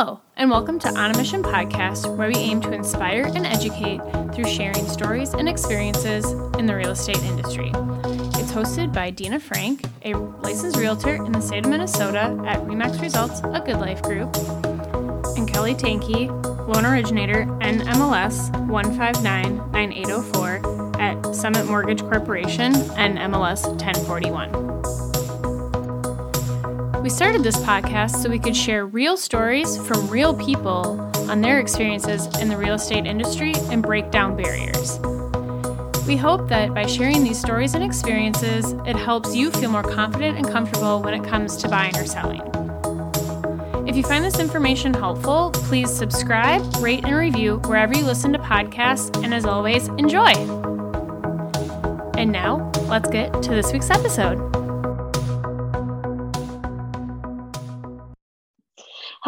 Hello, 0.00 0.20
and 0.36 0.48
welcome 0.48 0.78
to 0.78 0.96
On 0.96 1.12
a 1.12 1.18
Mission 1.18 1.42
podcast, 1.42 2.16
where 2.16 2.28
we 2.28 2.36
aim 2.36 2.60
to 2.60 2.70
inspire 2.70 3.24
and 3.34 3.44
educate 3.44 4.00
through 4.32 4.44
sharing 4.44 4.86
stories 4.86 5.34
and 5.34 5.48
experiences 5.48 6.24
in 6.56 6.66
the 6.66 6.76
real 6.76 6.92
estate 6.92 7.20
industry. 7.24 7.72
It's 7.74 8.52
hosted 8.52 8.92
by 8.92 9.10
Dina 9.10 9.40
Frank, 9.40 9.86
a 10.04 10.14
licensed 10.14 10.76
realtor 10.76 11.16
in 11.16 11.32
the 11.32 11.40
state 11.40 11.64
of 11.64 11.70
Minnesota 11.72 12.40
at 12.46 12.60
Remax 12.60 13.00
Results, 13.00 13.40
a 13.40 13.60
Good 13.60 13.80
Life 13.80 14.00
Group, 14.02 14.36
and 15.36 15.48
Kelly 15.48 15.74
Tanky, 15.74 16.28
loan 16.72 16.86
originator 16.86 17.46
NMLS 17.60 18.52
1599804 18.68 21.00
at 21.00 21.34
Summit 21.34 21.66
Mortgage 21.66 22.02
Corporation 22.02 22.72
and 22.92 23.18
MLS 23.18 23.66
1041. 23.66 25.07
We 27.08 27.14
started 27.14 27.42
this 27.42 27.56
podcast 27.56 28.22
so 28.22 28.28
we 28.28 28.38
could 28.38 28.54
share 28.54 28.84
real 28.84 29.16
stories 29.16 29.78
from 29.86 30.08
real 30.08 30.34
people 30.34 31.00
on 31.30 31.40
their 31.40 31.58
experiences 31.58 32.26
in 32.36 32.50
the 32.50 32.56
real 32.58 32.74
estate 32.74 33.06
industry 33.06 33.54
and 33.70 33.82
break 33.82 34.10
down 34.10 34.36
barriers. 34.36 34.98
We 36.06 36.18
hope 36.18 36.50
that 36.50 36.74
by 36.74 36.84
sharing 36.84 37.24
these 37.24 37.40
stories 37.40 37.72
and 37.72 37.82
experiences, 37.82 38.72
it 38.86 38.94
helps 38.94 39.34
you 39.34 39.50
feel 39.52 39.70
more 39.70 39.82
confident 39.82 40.36
and 40.36 40.46
comfortable 40.46 41.00
when 41.00 41.14
it 41.14 41.24
comes 41.24 41.56
to 41.56 41.68
buying 41.70 41.96
or 41.96 42.04
selling. 42.04 42.42
If 43.88 43.96
you 43.96 44.02
find 44.02 44.22
this 44.22 44.38
information 44.38 44.92
helpful, 44.92 45.52
please 45.54 45.90
subscribe, 45.90 46.60
rate, 46.76 47.06
and 47.06 47.16
review 47.16 47.56
wherever 47.64 47.96
you 47.96 48.04
listen 48.04 48.34
to 48.34 48.38
podcasts, 48.38 49.24
and 49.24 49.32
as 49.32 49.46
always, 49.46 49.88
enjoy! 49.96 50.32
And 52.18 52.30
now, 52.30 52.70
let's 52.86 53.08
get 53.08 53.32
to 53.44 53.48
this 53.48 53.72
week's 53.72 53.88
episode. 53.88 54.57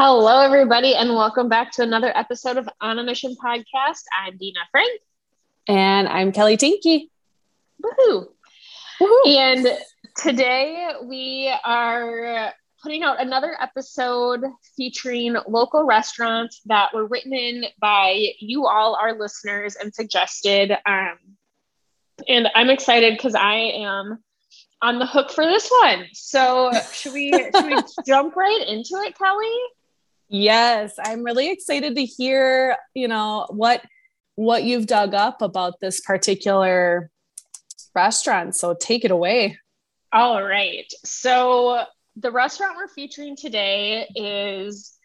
Hello, 0.03 0.41
everybody, 0.41 0.95
and 0.95 1.11
welcome 1.11 1.51
back 1.51 1.73
to 1.73 1.83
another 1.83 2.11
episode 2.17 2.56
of 2.56 2.67
On 2.81 2.98
a 2.98 3.05
Mission 3.05 3.37
podcast. 3.37 4.01
I'm 4.19 4.39
Dina 4.39 4.61
Frank. 4.70 4.98
And 5.69 6.09
I'm 6.09 6.33
Kelly 6.33 6.56
Tinky. 6.56 7.11
Woohoo! 7.84 8.28
Woohoo! 8.98 9.27
And 9.27 9.69
today 10.17 10.93
we 11.05 11.55
are 11.67 12.51
putting 12.83 13.03
out 13.03 13.21
another 13.21 13.55
episode 13.61 14.43
featuring 14.75 15.37
local 15.47 15.84
restaurants 15.84 16.62
that 16.65 16.95
were 16.95 17.05
written 17.06 17.34
in 17.34 17.67
by 17.78 18.28
you 18.39 18.67
all, 18.67 18.95
our 18.95 19.19
listeners, 19.19 19.77
and 19.77 19.95
suggested. 19.95 20.73
Um, 20.87 21.19
and 22.27 22.48
I'm 22.55 22.71
excited 22.71 23.19
because 23.19 23.34
I 23.34 23.55
am 23.55 24.25
on 24.81 24.98
the 24.98 25.05
hook 25.05 25.31
for 25.31 25.45
this 25.45 25.71
one. 25.83 26.06
So 26.15 26.71
should 26.91 27.12
we 27.12 27.33
should 27.33 27.67
we 27.67 27.77
jump 28.06 28.34
right 28.34 28.65
into 28.67 28.95
it, 28.95 29.15
Kelly? 29.19 29.59
Yes, 30.33 30.95
I'm 31.05 31.25
really 31.25 31.50
excited 31.50 31.97
to 31.97 32.05
hear, 32.05 32.77
you 32.95 33.09
know, 33.09 33.47
what 33.50 33.83
what 34.37 34.62
you've 34.62 34.87
dug 34.87 35.12
up 35.12 35.42
about 35.42 35.81
this 35.81 36.00
particular 36.00 37.11
restaurant. 37.97 38.55
So 38.55 38.75
take 38.75 39.05
it 39.05 39.11
away. 39.11 39.59
All 40.12 40.42
right. 40.42 40.91
So 41.05 41.84
the 42.17 42.31
restaurant 42.31 42.77
we're 42.77 42.89
featuring 42.89 43.37
today 43.37 44.09
is 44.14 44.97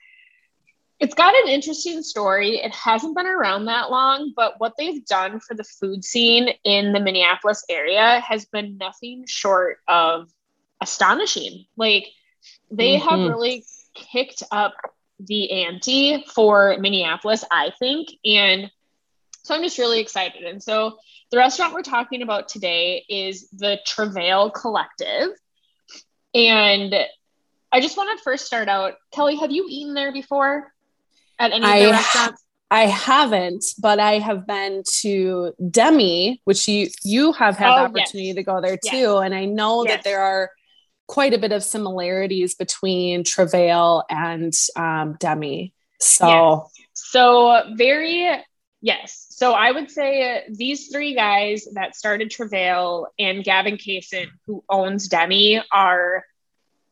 it's 0.99 1.15
got 1.15 1.33
an 1.35 1.49
interesting 1.49 2.03
story. 2.03 2.57
It 2.57 2.73
hasn't 2.73 3.15
been 3.15 3.25
around 3.25 3.65
that 3.65 3.89
long, 3.91 4.31
but 4.35 4.59
what 4.59 4.73
they've 4.77 5.05
done 5.05 5.39
for 5.39 5.55
the 5.55 5.63
food 5.63 6.05
scene 6.05 6.49
in 6.63 6.93
the 6.93 6.99
Minneapolis 6.99 7.65
area 7.67 8.21
has 8.21 8.45
been 8.45 8.77
nothing 8.77 9.25
short 9.27 9.79
of 9.87 10.29
astonishing. 10.81 11.65
Like 11.75 12.07
they 12.71 12.97
mm-hmm. 12.97 13.09
have 13.09 13.19
really 13.19 13.65
kicked 13.95 14.43
up 14.51 14.75
the 15.19 15.65
ante 15.65 16.25
for 16.33 16.77
Minneapolis, 16.79 17.43
I 17.51 17.71
think. 17.79 18.09
And 18.25 18.69
so 19.43 19.55
I'm 19.55 19.63
just 19.63 19.77
really 19.77 19.99
excited. 19.99 20.43
And 20.43 20.61
so 20.61 20.97
the 21.31 21.37
restaurant 21.37 21.73
we're 21.73 21.81
talking 21.81 22.21
about 22.21 22.49
today 22.49 23.05
is 23.09 23.49
the 23.49 23.79
Travail 23.85 24.49
Collective. 24.51 25.29
And 26.33 26.95
I 27.71 27.81
just 27.81 27.97
want 27.97 28.17
to 28.17 28.23
first 28.23 28.45
start 28.45 28.67
out. 28.67 28.95
Kelly, 29.13 29.35
have 29.37 29.51
you 29.51 29.65
eaten 29.69 29.93
there 29.93 30.11
before 30.11 30.71
at 31.39 31.51
any 31.51 31.65
I, 31.65 31.75
of 31.77 31.85
the 31.85 31.91
restaurants? 31.91 32.45
I 32.71 32.87
haven't, 32.87 33.65
but 33.79 33.99
I 33.99 34.19
have 34.19 34.47
been 34.47 34.83
to 35.01 35.53
Demi, 35.69 36.41
which 36.45 36.67
you 36.67 36.89
you 37.03 37.31
have 37.33 37.57
had 37.57 37.71
oh, 37.71 37.75
the 37.75 37.81
opportunity 37.81 38.27
yes. 38.27 38.35
to 38.35 38.43
go 38.43 38.59
there 38.59 38.77
too. 38.77 38.97
Yes. 38.97 39.23
And 39.23 39.35
I 39.35 39.45
know 39.45 39.85
yes. 39.85 39.95
that 39.95 40.03
there 40.03 40.21
are 40.21 40.51
quite 41.07 41.33
a 41.33 41.37
bit 41.37 41.51
of 41.51 41.63
similarities 41.63 42.55
between 42.55 43.23
Travail 43.23 44.03
and 44.09 44.53
um, 44.75 45.15
Demi. 45.19 45.73
So, 45.99 46.69
yes. 46.77 46.87
so 46.93 47.63
very, 47.75 48.29
yes. 48.81 49.27
So 49.29 49.53
I 49.53 49.71
would 49.71 49.91
say 49.91 50.43
these 50.49 50.87
three 50.87 51.15
guys 51.15 51.67
that 51.73 51.95
started 51.95 52.31
Travail 52.31 53.07
and 53.19 53.43
Gavin 53.43 53.77
Kaysen, 53.77 54.27
who 54.45 54.63
owns 54.69 55.07
Demi, 55.07 55.61
are 55.71 56.25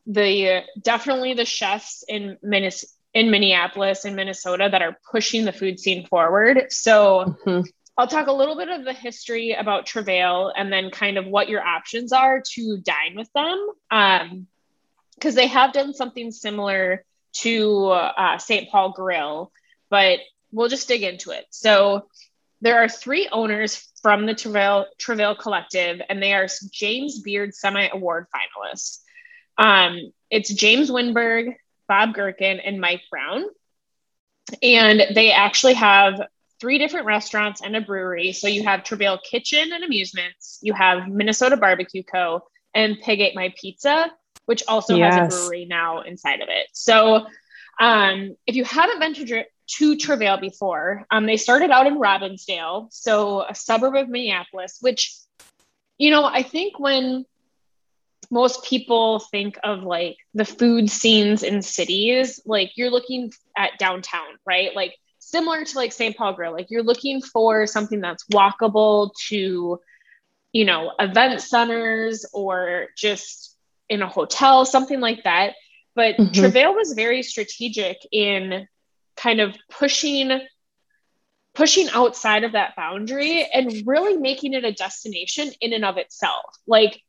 the 0.06 0.62
definitely 0.80 1.34
the 1.34 1.46
chefs 1.46 2.04
in 2.06 2.36
Minnesota 2.42 2.92
in 3.14 3.30
Minneapolis 3.30 4.04
and 4.04 4.16
Minnesota 4.16 4.68
that 4.70 4.82
are 4.82 4.98
pushing 5.10 5.44
the 5.44 5.52
food 5.52 5.78
scene 5.78 6.04
forward. 6.06 6.66
So 6.70 7.36
mm-hmm. 7.46 7.60
I'll 7.96 8.08
talk 8.08 8.26
a 8.26 8.32
little 8.32 8.56
bit 8.56 8.68
of 8.68 8.84
the 8.84 8.92
history 8.92 9.52
about 9.52 9.86
Travail 9.86 10.52
and 10.54 10.72
then 10.72 10.90
kind 10.90 11.16
of 11.16 11.26
what 11.26 11.48
your 11.48 11.64
options 11.64 12.12
are 12.12 12.42
to 12.54 12.78
dine 12.78 13.14
with 13.14 13.32
them. 13.32 13.68
Um, 13.90 14.46
because 15.14 15.36
they 15.36 15.46
have 15.46 15.72
done 15.72 15.94
something 15.94 16.32
similar 16.32 17.04
to 17.34 17.86
uh, 17.86 18.38
St. 18.38 18.68
Paul 18.68 18.92
Grill, 18.92 19.52
but 19.90 20.18
we'll 20.52 20.68
just 20.68 20.88
dig 20.88 21.02
into 21.02 21.30
it. 21.30 21.46
So 21.50 22.08
there 22.60 22.82
are 22.82 22.88
three 22.88 23.28
owners 23.30 23.90
from 24.02 24.26
the 24.26 24.34
Travail, 24.34 24.86
Travail 24.98 25.34
Collective, 25.34 26.00
and 26.08 26.22
they 26.22 26.34
are 26.34 26.48
James 26.70 27.20
Beard 27.20 27.54
Semi 27.54 27.88
Award 27.92 28.26
finalists. 28.34 29.00
Um, 29.56 30.12
it's 30.30 30.52
James 30.52 30.90
Winberg, 30.90 31.54
Bob 31.88 32.14
Gerken, 32.14 32.60
and 32.64 32.80
Mike 32.80 33.02
Brown. 33.10 33.44
And 34.62 35.14
they 35.14 35.32
actually 35.32 35.74
have 35.74 36.20
three 36.60 36.78
different 36.78 37.06
restaurants 37.06 37.60
and 37.62 37.76
a 37.76 37.80
brewery. 37.80 38.32
So 38.32 38.48
you 38.48 38.62
have 38.64 38.84
Travail 38.84 39.18
Kitchen 39.18 39.72
and 39.72 39.84
Amusements, 39.84 40.58
you 40.62 40.72
have 40.72 41.08
Minnesota 41.08 41.56
Barbecue 41.56 42.02
Co., 42.02 42.42
and 42.74 43.00
Pig 43.00 43.20
Ate 43.20 43.36
My 43.36 43.54
Pizza, 43.56 44.10
which 44.46 44.62
also 44.66 44.96
yes. 44.96 45.14
has 45.14 45.34
a 45.34 45.36
brewery 45.36 45.64
now 45.64 46.02
inside 46.02 46.40
of 46.40 46.48
it. 46.48 46.66
So 46.72 47.26
um, 47.80 48.36
if 48.46 48.56
you 48.56 48.64
haven't 48.64 48.98
been 49.00 49.14
to, 49.14 49.44
to 49.78 49.96
Travail 49.96 50.38
before, 50.38 51.04
um, 51.10 51.26
they 51.26 51.36
started 51.36 51.70
out 51.70 51.86
in 51.86 51.98
Robbinsdale, 51.98 52.92
so 52.92 53.42
a 53.42 53.54
suburb 53.54 53.94
of 53.94 54.08
Minneapolis, 54.08 54.78
which, 54.80 55.14
you 55.98 56.10
know, 56.10 56.24
I 56.24 56.42
think 56.42 56.78
when 56.78 57.24
most 58.30 58.64
people 58.64 59.20
think 59.20 59.58
of 59.62 59.82
like 59.82 60.16
the 60.34 60.44
food 60.44 60.90
scenes 60.90 61.42
in 61.42 61.62
cities, 61.62 62.40
like 62.44 62.72
you're 62.76 62.90
looking 62.90 63.32
at 63.56 63.78
downtown, 63.78 64.26
right? 64.46 64.74
Like 64.74 64.96
similar 65.30 65.64
to 65.64 65.76
like 65.76 65.92
St. 65.92 66.16
Paul 66.16 66.34
Grill, 66.34 66.52
like 66.52 66.70
you're 66.70 66.82
looking 66.82 67.20
for 67.20 67.66
something 67.66 68.00
that's 68.00 68.24
walkable 68.32 69.10
to, 69.28 69.80
you 70.52 70.64
know, 70.64 70.92
event 70.98 71.40
centers 71.40 72.26
or 72.32 72.88
just 72.96 73.56
in 73.88 74.02
a 74.02 74.08
hotel, 74.08 74.64
something 74.64 75.00
like 75.00 75.24
that. 75.24 75.54
But 75.94 76.16
mm-hmm. 76.16 76.32
Travail 76.32 76.74
was 76.74 76.92
very 76.92 77.22
strategic 77.22 77.98
in 78.10 78.66
kind 79.16 79.40
of 79.40 79.56
pushing 79.70 80.40
pushing 81.54 81.88
outside 81.90 82.42
of 82.42 82.52
that 82.52 82.74
boundary 82.74 83.44
and 83.44 83.86
really 83.86 84.16
making 84.16 84.54
it 84.54 84.64
a 84.64 84.72
destination 84.72 85.52
in 85.60 85.72
and 85.72 85.84
of 85.84 85.98
itself. 85.98 86.56
Like 86.66 87.00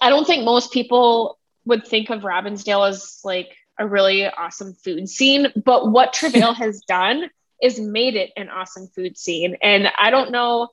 I 0.00 0.08
don't 0.08 0.26
think 0.26 0.44
most 0.44 0.72
people 0.72 1.38
would 1.66 1.86
think 1.86 2.08
of 2.10 2.22
Robbinsdale 2.22 2.88
as 2.88 3.20
like 3.24 3.54
a 3.78 3.86
really 3.86 4.26
awesome 4.26 4.74
food 4.74 5.08
scene, 5.08 5.52
but 5.64 5.90
what 5.90 6.12
Travail 6.12 6.52
has 6.54 6.80
done 6.82 7.30
is 7.62 7.80
made 7.80 8.14
it 8.14 8.30
an 8.36 8.48
awesome 8.48 8.88
food 8.88 9.18
scene. 9.18 9.56
And 9.62 9.88
I 9.98 10.10
don't 10.10 10.30
know, 10.30 10.68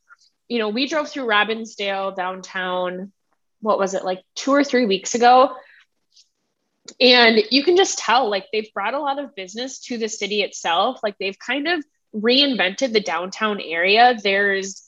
you 0.48 0.60
know, 0.60 0.70
we 0.70 0.88
drove 0.88 1.10
through 1.10 1.26
Robbinsdale 1.26 2.16
downtown, 2.16 3.12
what 3.62 3.80
was 3.80 3.94
it, 3.94 4.06
like 4.06 4.22
two 4.36 4.52
or 4.52 4.64
three 4.64 4.86
weeks 4.86 5.16
ago? 5.16 5.56
And 7.00 7.42
you 7.50 7.64
can 7.64 7.78
just 7.78 7.98
tell, 7.98 8.30
like, 8.30 8.46
they've 8.54 8.72
brought 8.74 8.94
a 8.94 9.00
lot 9.00 9.18
of 9.18 9.34
business 9.34 9.80
to 9.86 9.98
the 9.98 10.08
city 10.08 10.42
itself. 10.42 11.00
Like, 11.02 11.18
they've 11.18 11.38
kind 11.38 11.68
of 11.68 11.84
reinvented 12.16 12.94
the 12.94 13.00
downtown 13.00 13.60
area. 13.60 14.16
There's, 14.22 14.85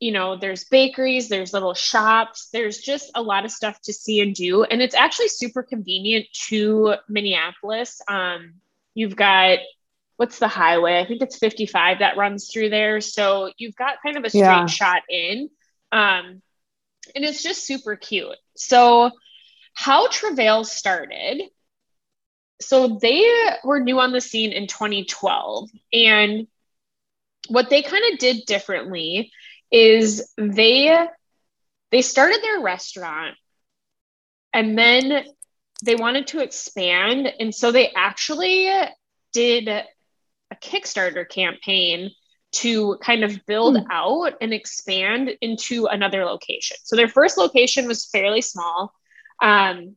you 0.00 0.12
know, 0.12 0.36
there's 0.36 0.64
bakeries, 0.64 1.28
there's 1.28 1.52
little 1.52 1.74
shops, 1.74 2.48
there's 2.52 2.78
just 2.78 3.10
a 3.14 3.22
lot 3.22 3.44
of 3.44 3.50
stuff 3.50 3.80
to 3.82 3.92
see 3.92 4.20
and 4.20 4.34
do. 4.34 4.64
And 4.64 4.82
it's 4.82 4.94
actually 4.94 5.28
super 5.28 5.62
convenient 5.62 6.26
to 6.48 6.96
Minneapolis. 7.08 8.00
Um, 8.08 8.54
you've 8.94 9.16
got 9.16 9.58
what's 10.16 10.38
the 10.38 10.48
highway? 10.48 10.98
I 10.98 11.06
think 11.06 11.20
it's 11.20 11.38
55 11.38 11.98
that 11.98 12.16
runs 12.16 12.50
through 12.50 12.70
there. 12.70 13.02
So 13.02 13.52
you've 13.58 13.76
got 13.76 14.02
kind 14.02 14.16
of 14.16 14.24
a 14.24 14.30
straight 14.30 14.42
yeah. 14.42 14.66
shot 14.66 15.02
in. 15.10 15.50
Um, 15.92 16.42
and 17.14 17.24
it's 17.24 17.42
just 17.42 17.66
super 17.66 17.96
cute. 17.96 18.36
So, 18.56 19.10
how 19.74 20.08
Travail 20.08 20.64
started 20.64 21.42
so 22.60 22.98
they 23.00 23.24
were 23.64 23.80
new 23.80 24.00
on 24.00 24.12
the 24.12 24.20
scene 24.20 24.52
in 24.52 24.66
2012 24.66 25.70
and 25.92 26.46
what 27.48 27.70
they 27.70 27.82
kind 27.82 28.12
of 28.12 28.18
did 28.18 28.46
differently 28.46 29.30
is 29.76 30.32
they 30.38 31.06
they 31.90 32.00
started 32.00 32.40
their 32.42 32.60
restaurant 32.60 33.36
and 34.54 34.78
then 34.78 35.24
they 35.84 35.94
wanted 35.94 36.26
to 36.28 36.42
expand 36.42 37.30
and 37.38 37.54
so 37.54 37.70
they 37.70 37.92
actually 37.94 38.70
did 39.34 39.68
a 39.68 39.84
kickstarter 40.62 41.28
campaign 41.28 42.10
to 42.52 42.96
kind 43.02 43.22
of 43.22 43.44
build 43.46 43.78
hmm. 43.78 43.90
out 43.90 44.32
and 44.40 44.54
expand 44.54 45.30
into 45.42 45.84
another 45.86 46.24
location 46.24 46.78
so 46.82 46.96
their 46.96 47.08
first 47.08 47.36
location 47.36 47.86
was 47.86 48.06
fairly 48.06 48.40
small 48.40 48.94
um, 49.42 49.94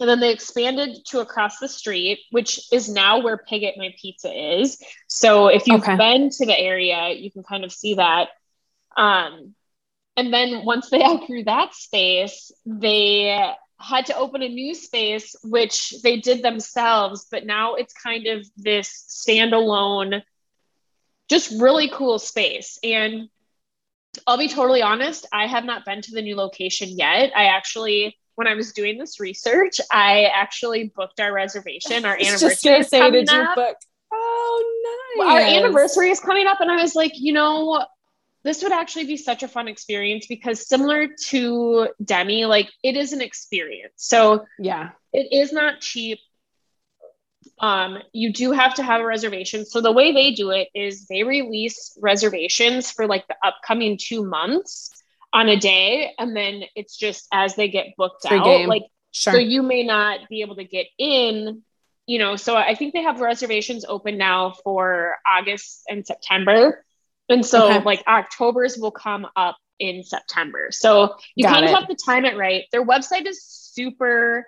and 0.00 0.08
then 0.08 0.20
they 0.20 0.32
expanded 0.32 1.04
to 1.06 1.20
across 1.20 1.58
the 1.58 1.68
street, 1.68 2.20
which 2.30 2.72
is 2.72 2.88
now 2.88 3.20
where 3.20 3.36
Pig 3.36 3.64
Ate 3.64 3.76
My 3.76 3.92
Pizza 4.00 4.30
is. 4.60 4.80
So 5.08 5.48
if 5.48 5.66
you've 5.66 5.82
okay. 5.82 5.96
been 5.96 6.30
to 6.30 6.46
the 6.46 6.58
area, 6.58 7.10
you 7.10 7.30
can 7.30 7.42
kind 7.42 7.64
of 7.64 7.72
see 7.72 7.94
that. 7.94 8.28
Um, 8.98 9.54
and 10.16 10.34
then 10.34 10.64
once 10.64 10.90
they 10.90 11.02
outgrew 11.02 11.44
that 11.44 11.74
space, 11.74 12.50
they 12.66 13.54
had 13.80 14.06
to 14.06 14.16
open 14.16 14.42
a 14.42 14.48
new 14.48 14.74
space, 14.74 15.36
which 15.44 15.94
they 16.02 16.20
did 16.20 16.42
themselves. 16.42 17.26
But 17.30 17.46
now 17.46 17.76
it's 17.76 17.94
kind 17.94 18.26
of 18.26 18.44
this 18.56 18.88
standalone, 19.08 20.22
just 21.30 21.60
really 21.60 21.88
cool 21.88 22.18
space. 22.18 22.78
And 22.82 23.28
I'll 24.26 24.38
be 24.38 24.48
totally 24.48 24.82
honest, 24.82 25.26
I 25.32 25.46
have 25.46 25.64
not 25.64 25.84
been 25.84 26.02
to 26.02 26.10
the 26.10 26.22
new 26.22 26.34
location 26.34 26.88
yet. 26.90 27.30
I 27.36 27.44
actually 27.44 28.18
when 28.38 28.46
I 28.46 28.54
was 28.54 28.72
doing 28.72 28.98
this 28.98 29.18
research, 29.18 29.80
I 29.90 30.26
actually 30.32 30.92
booked 30.94 31.18
our 31.18 31.32
reservation. 31.32 32.04
Our 32.04 32.14
anniversary 32.20 32.48
just 32.50 32.64
gonna 32.64 32.84
say, 32.84 33.10
did 33.10 33.28
you 33.28 33.48
book? 33.56 33.76
Oh, 34.12 35.14
nice. 35.16 35.28
Our 35.28 35.40
anniversary 35.40 36.10
is 36.10 36.20
coming 36.20 36.46
up, 36.46 36.60
and 36.60 36.70
I 36.70 36.80
was 36.80 36.94
like, 36.94 37.10
you 37.16 37.32
know, 37.32 37.84
this 38.44 38.62
would 38.62 38.72
actually 38.72 39.04
be 39.04 39.16
such 39.16 39.42
a 39.42 39.48
fun 39.48 39.68
experience 39.68 40.26
because 40.26 40.66
similar 40.66 41.08
to 41.28 41.88
Demi, 42.02 42.46
like 42.46 42.70
it 42.82 42.96
is 42.96 43.12
an 43.12 43.20
experience. 43.20 43.94
So 43.96 44.46
yeah, 44.58 44.90
it 45.12 45.28
is 45.32 45.52
not 45.52 45.80
cheap. 45.80 46.18
Um, 47.60 47.98
you 48.12 48.32
do 48.32 48.52
have 48.52 48.74
to 48.74 48.82
have 48.82 49.00
a 49.00 49.06
reservation. 49.06 49.64
So 49.64 49.80
the 49.80 49.90
way 49.90 50.12
they 50.12 50.32
do 50.32 50.50
it 50.50 50.68
is 50.74 51.06
they 51.06 51.24
release 51.24 51.98
reservations 52.00 52.90
for 52.90 53.06
like 53.06 53.26
the 53.26 53.36
upcoming 53.42 53.98
two 54.00 54.24
months 54.24 54.92
on 55.32 55.48
a 55.48 55.56
day 55.56 56.12
and 56.18 56.34
then 56.34 56.62
it's 56.74 56.96
just 56.96 57.28
as 57.32 57.54
they 57.54 57.68
get 57.68 57.88
booked 57.96 58.26
Free 58.26 58.38
out 58.38 58.44
game. 58.44 58.68
like 58.68 58.84
sure. 59.12 59.34
so 59.34 59.38
you 59.38 59.62
may 59.62 59.82
not 59.82 60.28
be 60.28 60.40
able 60.40 60.56
to 60.56 60.64
get 60.64 60.86
in 60.98 61.62
you 62.06 62.18
know 62.18 62.36
so 62.36 62.56
i 62.56 62.74
think 62.74 62.94
they 62.94 63.02
have 63.02 63.20
reservations 63.20 63.84
open 63.86 64.16
now 64.16 64.54
for 64.64 65.16
august 65.30 65.82
and 65.88 66.06
september 66.06 66.84
and 67.28 67.44
so 67.44 67.70
okay. 67.70 67.84
like 67.84 68.02
october's 68.06 68.76
will 68.76 68.90
come 68.90 69.26
up 69.36 69.56
in 69.78 70.02
september 70.02 70.68
so 70.70 71.14
you 71.34 71.44
Got 71.44 71.54
kind 71.54 71.64
it. 71.64 71.70
of 71.72 71.78
have 71.78 71.88
to 71.88 71.96
time 72.04 72.24
it 72.24 72.36
right 72.36 72.64
their 72.72 72.84
website 72.84 73.26
is 73.26 73.44
super 73.44 74.46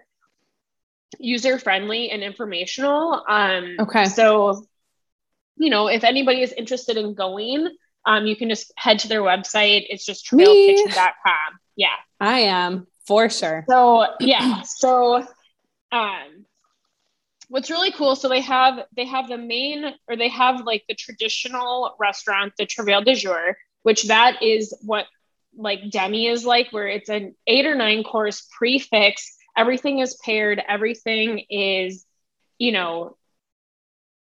user 1.18 1.58
friendly 1.58 2.10
and 2.10 2.22
informational 2.22 3.24
um 3.28 3.76
okay 3.80 4.06
so 4.06 4.64
you 5.56 5.70
know 5.70 5.88
if 5.88 6.04
anybody 6.04 6.42
is 6.42 6.52
interested 6.52 6.96
in 6.96 7.14
going 7.14 7.68
um, 8.06 8.26
you 8.26 8.36
can 8.36 8.48
just 8.48 8.72
head 8.76 9.00
to 9.00 9.08
their 9.08 9.22
website. 9.22 9.86
It's 9.88 10.04
just 10.04 10.26
travailkitchen.com. 10.26 11.58
Yeah. 11.76 11.88
I 12.18 12.40
am 12.40 12.86
for 13.06 13.28
sure. 13.28 13.64
So 13.68 14.06
yeah. 14.20 14.62
So 14.62 15.26
um 15.92 16.46
what's 17.50 17.68
really 17.68 17.90
cool, 17.90 18.14
so 18.14 18.28
they 18.28 18.40
have 18.40 18.84
they 18.96 19.04
have 19.04 19.28
the 19.28 19.36
main 19.36 19.84
or 20.08 20.16
they 20.16 20.28
have 20.28 20.64
like 20.64 20.84
the 20.88 20.94
traditional 20.94 21.96
restaurant, 21.98 22.52
the 22.56 22.64
Travail 22.64 23.02
de 23.02 23.14
Jour, 23.14 23.58
which 23.82 24.04
that 24.04 24.42
is 24.42 24.72
what 24.82 25.06
like 25.56 25.90
Demi 25.90 26.28
is 26.28 26.46
like, 26.46 26.72
where 26.72 26.86
it's 26.86 27.10
an 27.10 27.34
eight 27.46 27.66
or 27.66 27.74
nine 27.74 28.04
course 28.04 28.48
prix 28.56 28.78
fixe. 28.78 29.36
Everything 29.56 29.98
is 29.98 30.16
paired, 30.24 30.62
everything 30.66 31.44
is, 31.50 32.06
you 32.56 32.70
know, 32.70 33.16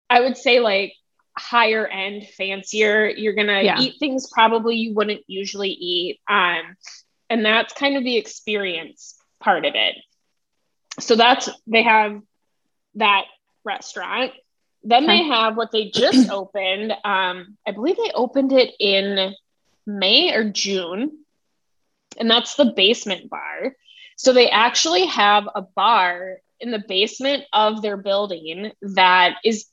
I 0.08 0.20
would 0.20 0.36
say 0.36 0.60
like 0.60 0.94
higher 1.36 1.84
end, 1.84 2.28
fancier. 2.28 3.08
You're 3.08 3.34
gonna 3.34 3.62
yeah. 3.62 3.80
eat 3.80 3.96
things 3.98 4.30
probably 4.32 4.76
you 4.76 4.94
wouldn't 4.94 5.22
usually 5.26 5.70
eat. 5.70 6.20
Um, 6.28 6.76
and 7.28 7.44
that's 7.44 7.74
kind 7.74 7.96
of 7.96 8.04
the 8.04 8.16
experience 8.16 9.16
part 9.40 9.64
of 9.64 9.74
it. 9.74 9.96
So 11.00 11.16
that's 11.16 11.50
they 11.66 11.82
have 11.82 12.22
that 12.96 13.24
restaurant. 13.64 14.32
Then 14.82 15.04
okay. 15.04 15.18
they 15.18 15.28
have 15.28 15.56
what 15.56 15.72
they 15.72 15.90
just 15.90 16.30
opened. 16.30 16.92
Um, 17.04 17.56
I 17.66 17.72
believe 17.72 17.96
they 17.96 18.12
opened 18.14 18.52
it 18.52 18.74
in 18.78 19.34
May 19.86 20.34
or 20.34 20.50
June, 20.50 21.18
and 22.18 22.30
that's 22.30 22.54
the 22.54 22.72
basement 22.76 23.30
bar. 23.30 23.74
So 24.16 24.32
they 24.32 24.50
actually 24.50 25.06
have 25.06 25.48
a 25.54 25.62
bar 25.62 26.38
in 26.60 26.70
the 26.70 26.82
basement 26.86 27.44
of 27.52 27.82
their 27.82 27.96
building 27.96 28.72
that 28.80 29.36
is 29.44 29.66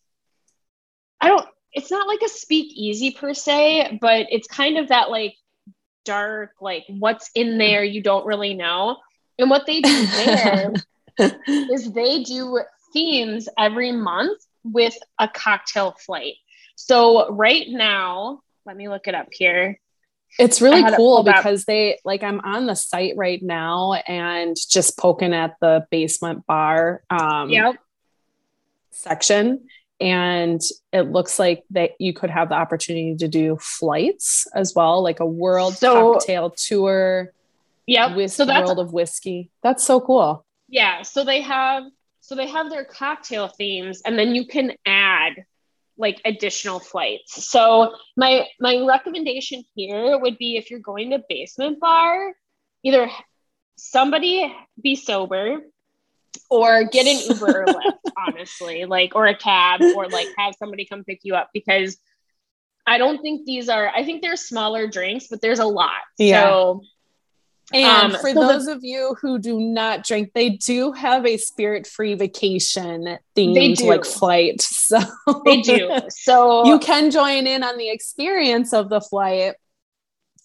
I 1.22 1.30
don't 1.30 1.48
it's 1.72 1.90
not 1.90 2.08
like 2.08 2.22
a 2.22 2.30
speakeasy 2.30 3.12
per 3.12 3.34
se, 3.34 3.98
but 4.00 4.28
it's 4.30 4.48
kind 4.48 4.78
of 4.78 4.90
that 4.90 5.10
like 5.10 5.36
dark, 6.06 6.52
like 6.62 6.84
what's 6.88 7.32
in 7.34 7.58
there 7.58 7.84
you 7.84 8.02
don't 8.02 8.26
really 8.26 8.54
know. 8.54 8.98
And 9.40 9.50
what 9.50 9.66
they 9.66 9.82
do 9.82 10.06
there 10.06 10.74
is 11.72 11.92
they 11.92 12.24
do 12.24 12.60
themes 12.94 13.50
every 13.58 13.92
month 13.92 14.42
with 14.64 14.96
a 15.20 15.28
cocktail 15.28 15.92
flight. 15.92 16.36
So 16.76 17.30
right 17.30 17.66
now, 17.68 18.42
let 18.66 18.78
me 18.78 18.88
look 18.88 19.08
it 19.08 19.16
up 19.16 19.28
here. 19.32 19.80
It's 20.40 20.62
really 20.62 20.84
cool 20.96 21.24
because 21.24 21.66
they 21.66 22.00
like 22.04 22.24
I'm 22.24 22.40
on 22.40 22.66
the 22.66 22.76
site 22.76 23.16
right 23.16 23.42
now 23.42 23.94
and 23.94 24.56
just 24.70 24.98
poking 24.98 25.34
at 25.34 25.56
the 25.62 25.86
basement 25.92 26.48
bar 26.48 27.04
um 27.12 27.50
yep. 27.50 27.76
section 28.90 29.68
and 30.00 30.60
it 30.92 31.04
looks 31.04 31.38
like 31.38 31.64
that 31.70 31.92
you 32.00 32.14
could 32.14 32.32
have 32.32 32.50
the 32.50 32.56
opportunity 32.56 33.16
to 33.16 33.28
do 33.28 33.58
flights 33.62 34.48
as 34.56 34.74
well 34.76 35.04
like 35.04 35.20
a 35.20 35.26
world 35.26 35.76
so, 35.76 36.14
cocktail 36.14 36.50
tour 36.50 37.32
yeah 37.86 38.16
with 38.16 38.32
so 38.32 38.44
that's 38.44 38.66
world 38.66 38.80
of 38.80 38.92
whiskey 38.92 39.52
that's 39.62 39.84
so 39.84 40.02
cool 40.02 40.46
yeah 40.68 41.04
so 41.04 41.24
they 41.24 41.42
have 41.42 41.84
so 42.24 42.36
they 42.36 42.48
have 42.48 42.70
their 42.70 42.86
cocktail 42.86 43.48
themes 43.48 44.02
and 44.06 44.18
then 44.18 44.34
you 44.34 44.48
can 44.48 44.72
add 44.86 45.34
like 45.98 46.20
additional 46.26 46.80
flights 46.80 47.48
so 47.50 47.94
my 48.18 48.48
my 48.60 48.84
recommendation 48.88 49.64
here 49.76 50.18
would 50.18 50.38
be 50.38 50.58
if 50.58 50.72
you're 50.72 50.80
going 50.80 51.12
to 51.12 51.22
basement 51.30 51.80
bar 51.80 52.34
either 52.82 53.10
somebody 53.76 54.54
be 54.82 54.96
sober 54.96 55.62
or 56.50 56.84
get 56.86 57.08
an 57.08 57.36
Uber 57.36 57.64
or 57.64 57.66
Lyft, 57.68 58.12
honestly, 58.18 58.86
like, 58.86 59.16
or 59.16 59.28
a 59.28 59.36
cab, 59.36 59.82
or 59.96 60.08
like 60.08 60.28
have 60.38 60.56
somebody 60.58 60.86
come 60.86 61.04
pick 61.04 61.20
you 61.24 61.36
up 61.36 61.50
because 61.54 61.98
I 62.86 62.98
don't 62.98 63.22
think 63.22 63.46
these 63.46 63.70
are, 63.70 63.88
I 63.88 64.04
think 64.04 64.22
they're 64.22 64.36
smaller 64.36 64.88
drinks, 64.88 65.28
but 65.30 65.42
there's 65.42 65.60
a 65.60 65.66
lot. 65.66 66.02
Yeah. 66.18 66.44
So, 66.44 66.82
and 67.72 68.14
um, 68.14 68.22
for 68.22 68.34
so 68.34 68.40
those 68.40 68.66
the, 68.66 68.74
of 68.74 68.84
you 68.84 69.16
who 69.22 69.40
do 69.40 69.60
not 69.60 70.04
drink, 70.04 70.32
they 70.34 70.52
do 70.52 70.92
have 70.92 71.26
a 71.26 71.38
spirit 71.38 71.88
free 71.88 72.14
vacation 72.16 73.18
themed 73.36 73.84
like 73.84 74.06
flight. 74.06 74.68
So 74.84 75.00
they 75.46 75.62
do. 75.62 75.90
So 76.10 76.66
you 76.66 76.78
can 76.78 77.10
join 77.10 77.48
in 77.48 77.64
on 77.64 77.78
the 77.78 77.90
experience 77.90 78.74
of 78.74 78.90
the 78.90 79.00
flight 79.02 79.56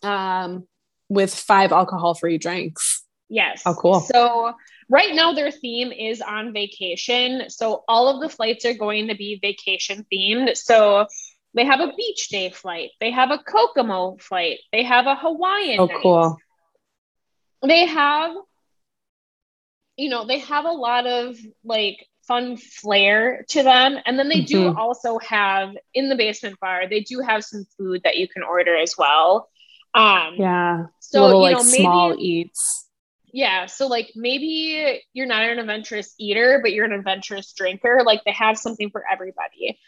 um, 0.03 0.67
with 1.09 1.35
five 1.35 1.73
alcohol 1.73 2.15
free 2.15 2.39
drinks. 2.39 3.05
Yes. 3.29 3.63
Oh, 3.67 3.75
cool. 3.75 4.01
So 4.01 4.55
right 4.89 5.15
now 5.15 5.33
their 5.35 5.51
theme 5.51 5.93
is 5.93 6.23
on 6.23 6.53
vacation. 6.53 7.51
So 7.51 7.85
all 7.89 8.09
of 8.09 8.23
the 8.23 8.29
flights 8.29 8.65
are 8.65 8.75
going 8.75 9.09
to 9.09 9.15
be 9.15 9.39
vacation 9.43 10.07
themed. 10.11 10.57
So 10.57 11.07
they 11.55 11.65
have 11.65 11.81
a 11.81 11.93
beach 11.97 12.29
day 12.29 12.51
flight, 12.51 12.91
they 13.01 13.11
have 13.11 13.31
a 13.31 13.39
Kokomo 13.39 14.17
flight, 14.19 14.59
they 14.73 14.85
have 14.85 15.07
a 15.07 15.17
Hawaiian. 15.17 15.81
Oh, 15.81 15.87
night. 15.87 16.03
cool. 16.03 16.39
They 17.63 17.87
have, 17.87 18.35
you 19.97 20.09
know, 20.09 20.27
they 20.27 20.39
have 20.41 20.65
a 20.65 20.71
lot 20.73 21.07
of 21.07 21.37
like 21.65 22.07
fun 22.23 22.57
flair 22.57 23.45
to 23.49 23.63
them. 23.63 23.97
And 24.05 24.19
then 24.19 24.29
they 24.29 24.43
mm-hmm. 24.43 24.73
do 24.73 24.77
also 24.77 25.19
have 25.19 25.75
in 25.95 26.09
the 26.09 26.17
basement 26.17 26.61
bar, 26.61 26.89
they 26.89 27.01
do 27.01 27.21
have 27.21 27.45
some 27.45 27.67
food 27.77 28.03
that 28.05 28.17
you 28.17 28.29
can 28.29 28.43
order 28.43 28.77
as 28.77 28.95
well. 28.97 29.49
Um, 29.95 30.35
yeah. 30.37 30.87
So, 31.01 31.27
Little, 31.27 31.45
you 31.45 31.51
know, 31.51 31.59
like 31.59 31.67
maybe, 31.67 31.83
small 31.83 32.15
eats 32.19 32.89
yeah 33.33 33.67
so 33.67 33.87
like 33.87 34.13
maybe 34.15 35.03
you're 35.13 35.27
not 35.27 35.43
an 35.43 35.59
adventurous 35.59 36.15
eater 36.19 36.61
but 36.63 36.73
you're 36.73 36.85
an 36.85 36.93
adventurous 36.93 37.53
drinker 37.53 38.03
like 38.05 38.23
they 38.25 38.33
have 38.33 38.59
something 38.59 38.91
for 38.91 39.05
everybody 39.11 39.79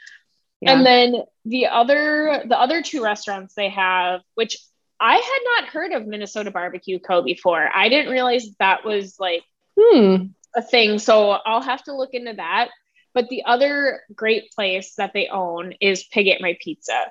yeah. 0.60 0.72
and 0.72 0.84
then 0.84 1.22
the 1.44 1.66
other 1.66 2.42
the 2.46 2.58
other 2.58 2.82
two 2.82 3.02
restaurants 3.02 3.54
they 3.54 3.68
have 3.68 4.20
which 4.34 4.58
i 5.00 5.14
had 5.14 5.62
not 5.62 5.68
heard 5.70 5.92
of 5.92 6.06
minnesota 6.06 6.50
barbecue 6.50 6.98
co 6.98 7.22
before 7.22 7.68
i 7.74 7.88
didn't 7.88 8.12
realize 8.12 8.46
that 8.58 8.84
was 8.84 9.16
like 9.18 9.42
hmm. 9.78 10.16
a 10.54 10.62
thing 10.62 10.98
so 10.98 11.30
i'll 11.30 11.62
have 11.62 11.82
to 11.82 11.96
look 11.96 12.10
into 12.12 12.34
that 12.34 12.68
But 13.12 13.28
the 13.28 13.44
other 13.44 14.02
great 14.14 14.52
place 14.52 14.94
that 14.96 15.12
they 15.12 15.28
own 15.28 15.74
is 15.80 16.04
Pig 16.04 16.28
Ate 16.28 16.40
My 16.40 16.56
Pizza. 16.60 17.10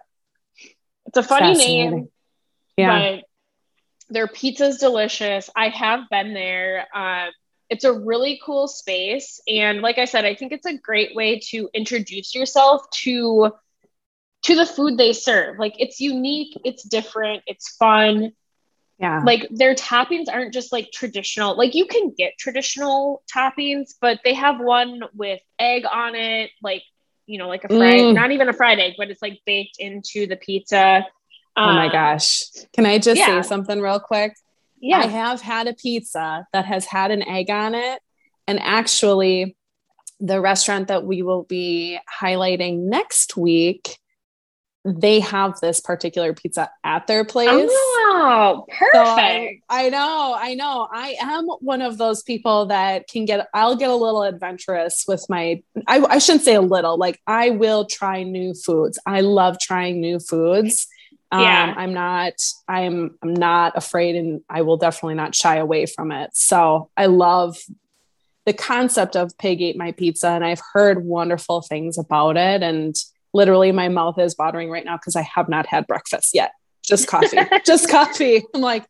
It's 1.05 1.17
a 1.17 1.23
funny 1.23 1.53
name, 1.53 2.07
yeah. 2.77 3.17
but 3.17 3.25
their 4.09 4.27
pizza 4.27 4.67
is 4.67 4.77
delicious. 4.77 5.49
I 5.55 5.69
have 5.69 6.01
been 6.09 6.33
there. 6.33 6.87
Um, 6.95 7.29
it's 7.69 7.83
a 7.83 7.93
really 7.93 8.39
cool 8.43 8.67
space, 8.67 9.41
and 9.47 9.81
like 9.81 9.97
I 9.97 10.05
said, 10.05 10.25
I 10.25 10.35
think 10.35 10.51
it's 10.51 10.65
a 10.65 10.77
great 10.77 11.15
way 11.15 11.39
to 11.51 11.69
introduce 11.73 12.33
yourself 12.33 12.89
to 13.03 13.51
to 14.49 14.55
the 14.55 14.65
food 14.65 14.97
they 14.97 15.13
serve. 15.13 15.59
Like 15.59 15.75
it's 15.77 16.01
unique, 16.01 16.59
it's 16.65 16.83
different, 16.83 17.43
it's 17.45 17.69
fun. 17.75 18.33
Yeah. 18.97 19.21
Like 19.23 19.47
their 19.51 19.75
toppings 19.75 20.25
aren't 20.29 20.53
just 20.53 20.71
like 20.71 20.91
traditional. 20.91 21.55
Like 21.55 21.75
you 21.75 21.85
can 21.85 22.11
get 22.17 22.33
traditional 22.37 23.23
toppings, 23.33 23.93
but 24.01 24.19
they 24.23 24.33
have 24.33 24.59
one 24.59 25.03
with 25.13 25.39
egg 25.59 25.85
on 25.85 26.15
it, 26.15 26.49
like 26.61 26.83
you 27.27 27.37
know, 27.37 27.47
like 27.47 27.63
a 27.63 27.67
fried, 27.67 28.01
mm. 28.01 28.15
not 28.15 28.31
even 28.31 28.49
a 28.49 28.53
fried 28.53 28.79
egg, 28.79 28.95
but 28.97 29.11
it's 29.11 29.21
like 29.21 29.39
baked 29.45 29.77
into 29.77 30.25
the 30.25 30.35
pizza. 30.35 31.05
Um, 31.55 31.69
oh 31.69 31.73
my 31.73 31.85
um, 31.85 31.91
gosh. 31.91 32.45
Can 32.73 32.87
I 32.87 32.97
just 32.97 33.19
yeah. 33.19 33.41
say 33.41 33.47
something 33.47 33.79
real 33.79 33.99
quick? 33.99 34.35
Yeah. 34.81 34.97
I 34.97 35.05
have 35.05 35.41
had 35.41 35.67
a 35.67 35.73
pizza 35.73 36.47
that 36.53 36.65
has 36.65 36.85
had 36.85 37.11
an 37.11 37.21
egg 37.21 37.51
on 37.51 37.75
it. 37.75 38.01
And 38.47 38.59
actually, 38.59 39.55
the 40.19 40.41
restaurant 40.41 40.87
that 40.87 41.03
we 41.03 41.21
will 41.21 41.43
be 41.43 41.99
highlighting 42.19 42.89
next 42.89 43.37
week 43.37 43.99
they 44.85 45.19
have 45.19 45.59
this 45.59 45.81
particular 45.81 46.33
pizza 46.33 46.69
at 46.83 47.05
their 47.05 47.25
place. 47.25 47.49
Oh, 47.51 48.65
perfect. 48.69 48.93
So 48.93 49.01
I, 49.01 49.59
I, 49.69 49.89
know, 49.89 50.37
I 50.39 50.53
know. 50.53 50.87
I 50.91 51.15
am 51.21 51.47
one 51.59 51.81
of 51.81 51.97
those 51.97 52.23
people 52.23 52.67
that 52.67 53.07
can 53.07 53.25
get, 53.25 53.47
I'll 53.53 53.75
get 53.75 53.89
a 53.89 53.95
little 53.95 54.23
adventurous 54.23 55.03
with 55.07 55.25
my, 55.29 55.61
I, 55.87 55.99
I 55.99 56.17
shouldn't 56.19 56.45
say 56.45 56.55
a 56.55 56.61
little, 56.61 56.97
like 56.97 57.19
I 57.27 57.49
will 57.49 57.85
try 57.85 58.23
new 58.23 58.53
foods. 58.53 58.97
I 59.05 59.21
love 59.21 59.59
trying 59.59 59.99
new 59.99 60.17
foods. 60.17 60.87
Um, 61.31 61.41
yeah. 61.41 61.73
I'm 61.75 61.93
not, 61.93 62.33
I'm, 62.67 63.17
I'm 63.21 63.33
not 63.33 63.77
afraid 63.77 64.15
and 64.15 64.41
I 64.49 64.61
will 64.61 64.77
definitely 64.77 65.15
not 65.15 65.35
shy 65.35 65.57
away 65.57 65.87
from 65.87 66.13
it. 66.13 66.31
So 66.33 66.89
I 66.95 67.07
love 67.07 67.57
the 68.45 68.53
concept 68.53 69.17
of 69.17 69.37
pig 69.37 69.61
ate 69.61 69.77
my 69.77 69.91
pizza 69.91 70.29
and 70.29 70.45
I've 70.45 70.61
heard 70.73 71.03
wonderful 71.03 71.61
things 71.61 71.97
about 71.97 72.37
it. 72.37 72.63
And, 72.63 72.95
literally 73.33 73.71
my 73.71 73.89
mouth 73.89 74.17
is 74.19 74.35
watering 74.37 74.69
right 74.69 74.85
now 74.85 74.97
because 74.97 75.15
I 75.15 75.21
have 75.21 75.49
not 75.49 75.65
had 75.67 75.87
breakfast 75.87 76.33
yet. 76.33 76.51
Just 76.83 77.07
coffee. 77.07 77.37
just 77.65 77.89
coffee. 77.89 78.43
I'm 78.55 78.61
like 78.61 78.85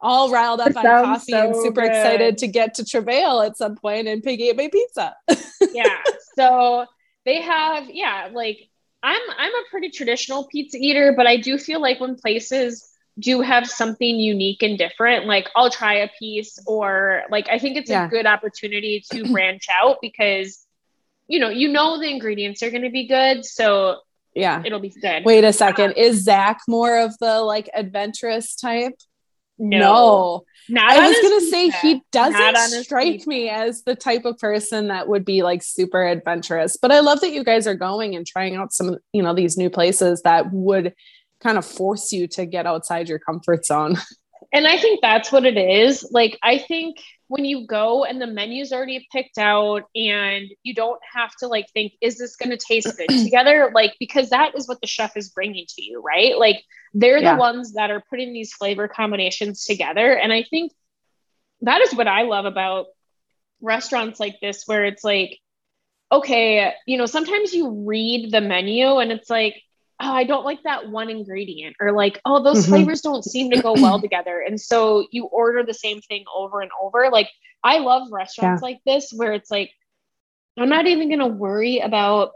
all 0.00 0.30
riled 0.30 0.60
up 0.60 0.76
on 0.76 0.84
coffee 0.84 1.32
so 1.32 1.46
and 1.46 1.56
super 1.56 1.82
good. 1.82 1.90
excited 1.90 2.38
to 2.38 2.46
get 2.46 2.74
to 2.74 2.84
Travail 2.84 3.40
at 3.42 3.56
some 3.56 3.76
point 3.76 4.06
and 4.08 4.22
Piggy 4.22 4.48
ate 4.48 4.56
my 4.56 4.68
pizza. 4.68 5.14
yeah. 5.72 6.02
So 6.36 6.86
they 7.24 7.40
have, 7.42 7.88
yeah, 7.90 8.28
like 8.32 8.58
I'm 9.02 9.20
I'm 9.36 9.54
a 9.54 9.62
pretty 9.70 9.90
traditional 9.90 10.46
pizza 10.46 10.78
eater, 10.78 11.12
but 11.16 11.26
I 11.26 11.36
do 11.36 11.58
feel 11.58 11.80
like 11.80 12.00
when 12.00 12.16
places 12.16 12.88
do 13.18 13.40
have 13.40 13.68
something 13.68 14.16
unique 14.16 14.62
and 14.62 14.78
different, 14.78 15.26
like 15.26 15.48
I'll 15.56 15.70
try 15.70 15.94
a 15.94 16.08
piece 16.18 16.58
or 16.66 17.22
like 17.30 17.48
I 17.48 17.58
think 17.58 17.76
it's 17.76 17.90
yeah. 17.90 18.06
a 18.06 18.08
good 18.08 18.26
opportunity 18.26 19.04
to 19.12 19.24
branch 19.32 19.66
out 19.70 19.98
because 20.00 20.66
you 21.28 21.38
know, 21.38 21.50
you 21.50 21.68
know 21.68 21.98
the 21.98 22.10
ingredients 22.10 22.62
are 22.62 22.70
going 22.70 22.82
to 22.82 22.90
be 22.90 23.06
good, 23.06 23.44
so 23.44 23.98
yeah, 24.34 24.62
it'll 24.64 24.80
be 24.80 24.90
good. 24.90 25.24
Wait 25.24 25.44
a 25.44 25.52
second, 25.52 25.92
is 25.92 26.24
Zach 26.24 26.60
more 26.66 26.98
of 26.98 27.16
the 27.18 27.40
like 27.40 27.68
adventurous 27.74 28.56
type? 28.56 28.94
No, 29.58 29.78
no. 29.78 30.44
Not 30.68 30.92
I 30.92 31.08
was 31.08 31.16
gonna 31.22 31.40
say 31.40 31.70
he 31.70 32.02
doesn't 32.12 32.84
strike 32.84 33.26
me 33.26 33.48
as 33.48 33.82
the 33.82 33.96
type 33.96 34.24
of 34.24 34.38
person 34.38 34.88
that 34.88 35.08
would 35.08 35.24
be 35.24 35.42
like 35.42 35.62
super 35.62 36.06
adventurous. 36.06 36.76
But 36.76 36.92
I 36.92 37.00
love 37.00 37.20
that 37.22 37.32
you 37.32 37.42
guys 37.42 37.66
are 37.66 37.74
going 37.74 38.14
and 38.14 38.26
trying 38.26 38.54
out 38.54 38.72
some, 38.72 38.98
you 39.12 39.22
know, 39.22 39.34
these 39.34 39.56
new 39.56 39.70
places 39.70 40.22
that 40.22 40.52
would 40.52 40.94
kind 41.40 41.58
of 41.58 41.64
force 41.64 42.12
you 42.12 42.26
to 42.28 42.46
get 42.46 42.66
outside 42.66 43.08
your 43.08 43.18
comfort 43.18 43.64
zone. 43.64 43.96
And 44.50 44.66
I 44.66 44.78
think 44.78 45.00
that's 45.02 45.30
what 45.30 45.44
it 45.44 45.58
is. 45.58 46.08
Like 46.10 46.38
I 46.42 46.56
think 46.56 46.96
when 47.28 47.44
you 47.44 47.66
go 47.66 48.04
and 48.04 48.20
the 48.20 48.26
menu's 48.26 48.72
already 48.72 49.06
picked 49.12 49.38
out 49.38 49.84
and 49.94 50.48
you 50.62 50.74
don't 50.74 51.00
have 51.14 51.30
to 51.36 51.46
like 51.46 51.66
think 51.72 51.92
is 52.00 52.18
this 52.18 52.36
going 52.36 52.50
to 52.50 52.56
taste 52.56 52.96
good 52.96 53.08
together? 53.24 53.70
Like 53.74 53.94
because 54.00 54.30
that 54.30 54.56
is 54.56 54.66
what 54.66 54.80
the 54.80 54.86
chef 54.86 55.16
is 55.16 55.28
bringing 55.30 55.66
to 55.68 55.82
you 55.82 56.02
right? 56.04 56.38
Like 56.38 56.62
they're 56.94 57.18
yeah. 57.18 57.34
the 57.34 57.38
ones 57.38 57.74
that 57.74 57.90
are 57.90 58.02
putting 58.10 58.32
these 58.32 58.52
flavor 58.52 58.88
combinations 58.88 59.64
together. 59.64 60.12
And 60.12 60.32
i 60.32 60.42
think 60.42 60.72
that 61.62 61.80
is 61.80 61.94
what 61.94 62.08
i 62.08 62.22
love 62.22 62.44
about 62.44 62.86
restaurants 63.60 64.20
like 64.20 64.36
this 64.40 64.64
where 64.66 64.84
it's 64.84 65.02
like 65.02 65.38
okay 66.10 66.72
you 66.86 66.96
know 66.96 67.06
sometimes 67.06 67.52
you 67.52 67.84
read 67.86 68.30
the 68.30 68.40
menu 68.40 68.98
and 68.98 69.10
it's 69.10 69.28
like 69.28 69.60
oh, 70.00 70.12
I 70.12 70.24
don't 70.24 70.44
like 70.44 70.62
that 70.62 70.88
one 70.88 71.10
ingredient, 71.10 71.76
or 71.80 71.92
like, 71.92 72.20
oh, 72.24 72.42
those 72.42 72.62
mm-hmm. 72.62 72.72
flavors 72.72 73.00
don't 73.00 73.24
seem 73.24 73.50
to 73.50 73.62
go 73.62 73.72
well 73.72 74.00
together. 74.00 74.40
And 74.46 74.60
so 74.60 75.06
you 75.10 75.26
order 75.26 75.64
the 75.64 75.74
same 75.74 76.00
thing 76.00 76.24
over 76.34 76.60
and 76.60 76.70
over. 76.80 77.08
Like, 77.10 77.28
I 77.64 77.78
love 77.78 78.08
restaurants 78.12 78.62
yeah. 78.62 78.68
like 78.68 78.80
this 78.86 79.12
where 79.14 79.32
it's 79.32 79.50
like, 79.50 79.72
I'm 80.56 80.68
not 80.68 80.86
even 80.86 81.08
going 81.08 81.20
to 81.20 81.26
worry 81.26 81.78
about 81.78 82.32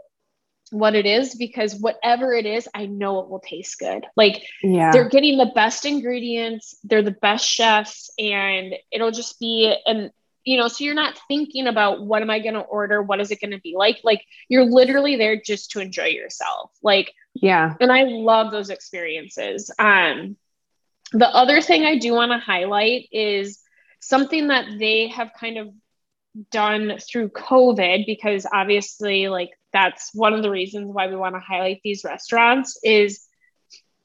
what 0.71 0.95
it 0.95 1.05
is 1.05 1.35
because 1.35 1.75
whatever 1.75 2.33
it 2.33 2.45
is, 2.45 2.67
I 2.73 2.87
know 2.87 3.19
it 3.19 3.29
will 3.29 3.39
taste 3.39 3.79
good. 3.79 4.05
Like, 4.15 4.43
yeah. 4.61 4.91
they're 4.91 5.09
getting 5.09 5.37
the 5.37 5.51
best 5.53 5.85
ingredients, 5.85 6.75
they're 6.83 7.03
the 7.03 7.11
best 7.11 7.45
chefs, 7.45 8.09
and 8.17 8.73
it'll 8.91 9.11
just 9.11 9.39
be, 9.39 9.73
and 9.85 10.11
you 10.43 10.57
know, 10.57 10.67
so 10.67 10.83
you're 10.83 10.93
not 10.93 11.19
thinking 11.27 11.67
about 11.67 12.05
what 12.05 12.21
am 12.21 12.29
I 12.29 12.39
going 12.39 12.55
to 12.55 12.61
order? 12.61 13.01
What 13.01 13.21
is 13.21 13.31
it 13.31 13.39
going 13.39 13.51
to 13.51 13.61
be 13.61 13.75
like? 13.77 13.99
Like, 14.03 14.21
you're 14.49 14.65
literally 14.65 15.15
there 15.15 15.39
just 15.39 15.71
to 15.71 15.79
enjoy 15.79 16.07
yourself. 16.07 16.71
Like, 16.81 17.13
yeah. 17.33 17.75
And 17.79 17.91
I 17.91 18.03
love 18.03 18.51
those 18.51 18.69
experiences. 18.69 19.71
Um, 19.79 20.37
the 21.11 21.27
other 21.27 21.61
thing 21.61 21.83
I 21.83 21.97
do 21.97 22.13
want 22.13 22.31
to 22.31 22.39
highlight 22.39 23.07
is 23.11 23.59
something 23.99 24.47
that 24.47 24.65
they 24.79 25.07
have 25.09 25.31
kind 25.39 25.57
of 25.57 25.69
done 26.51 26.97
through 26.99 27.29
COVID, 27.29 28.05
because 28.05 28.47
obviously, 28.51 29.27
like, 29.27 29.51
that's 29.71 30.11
one 30.13 30.33
of 30.33 30.41
the 30.41 30.49
reasons 30.49 30.87
why 30.91 31.07
we 31.07 31.15
want 31.15 31.35
to 31.35 31.39
highlight 31.39 31.81
these 31.83 32.03
restaurants 32.03 32.79
is 32.83 33.25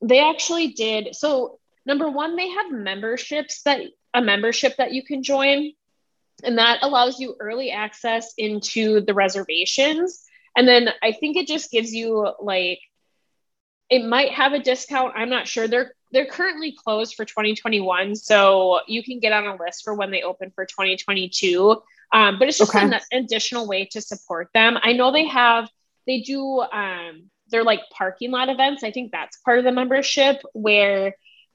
they 0.02 0.20
actually 0.20 0.68
did. 0.68 1.14
So, 1.14 1.58
number 1.86 2.10
one, 2.10 2.36
they 2.36 2.48
have 2.48 2.70
memberships 2.70 3.62
that 3.62 3.80
a 4.14 4.22
membership 4.22 4.76
that 4.76 4.92
you 4.92 5.02
can 5.04 5.22
join, 5.22 5.72
and 6.44 6.58
that 6.58 6.78
allows 6.82 7.18
you 7.18 7.36
early 7.40 7.70
access 7.70 8.32
into 8.38 9.00
the 9.00 9.14
reservations. 9.14 10.22
And 10.56 10.66
then 10.66 10.90
I 11.02 11.12
think 11.12 11.36
it 11.36 11.46
just 11.46 11.70
gives 11.70 11.92
you 11.92 12.32
like 12.40 12.80
it 13.90 14.04
might 14.04 14.32
have 14.32 14.52
a 14.52 14.58
discount. 14.58 15.14
I'm 15.16 15.30
not 15.30 15.46
sure. 15.46 15.68
They're 15.68 15.92
they're 16.10 16.26
currently 16.26 16.72
closed 16.72 17.14
for 17.14 17.24
2021, 17.24 18.16
so 18.16 18.80
you 18.86 19.02
can 19.02 19.20
get 19.20 19.32
on 19.32 19.46
a 19.46 19.62
list 19.62 19.84
for 19.84 19.94
when 19.94 20.10
they 20.10 20.22
open 20.22 20.50
for 20.54 20.64
2022. 20.64 21.82
Um, 22.12 22.38
but 22.38 22.48
it's 22.48 22.58
just 22.58 22.74
okay. 22.74 22.84
an 22.84 22.98
additional 23.12 23.68
way 23.68 23.84
to 23.92 24.00
support 24.00 24.48
them. 24.54 24.78
I 24.82 24.94
know 24.94 25.12
they 25.12 25.26
have 25.26 25.68
they 26.06 26.20
do 26.20 26.60
um, 26.60 27.30
they're 27.50 27.64
like 27.64 27.80
parking 27.92 28.30
lot 28.30 28.48
events. 28.48 28.82
I 28.82 28.90
think 28.90 29.12
that's 29.12 29.36
part 29.38 29.58
of 29.58 29.64
the 29.64 29.72
membership 29.72 30.40
where 30.52 31.14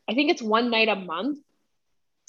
I 0.10 0.14
think 0.14 0.32
it's 0.32 0.42
one 0.42 0.70
night 0.70 0.90
a 0.90 0.96
month. 0.96 1.40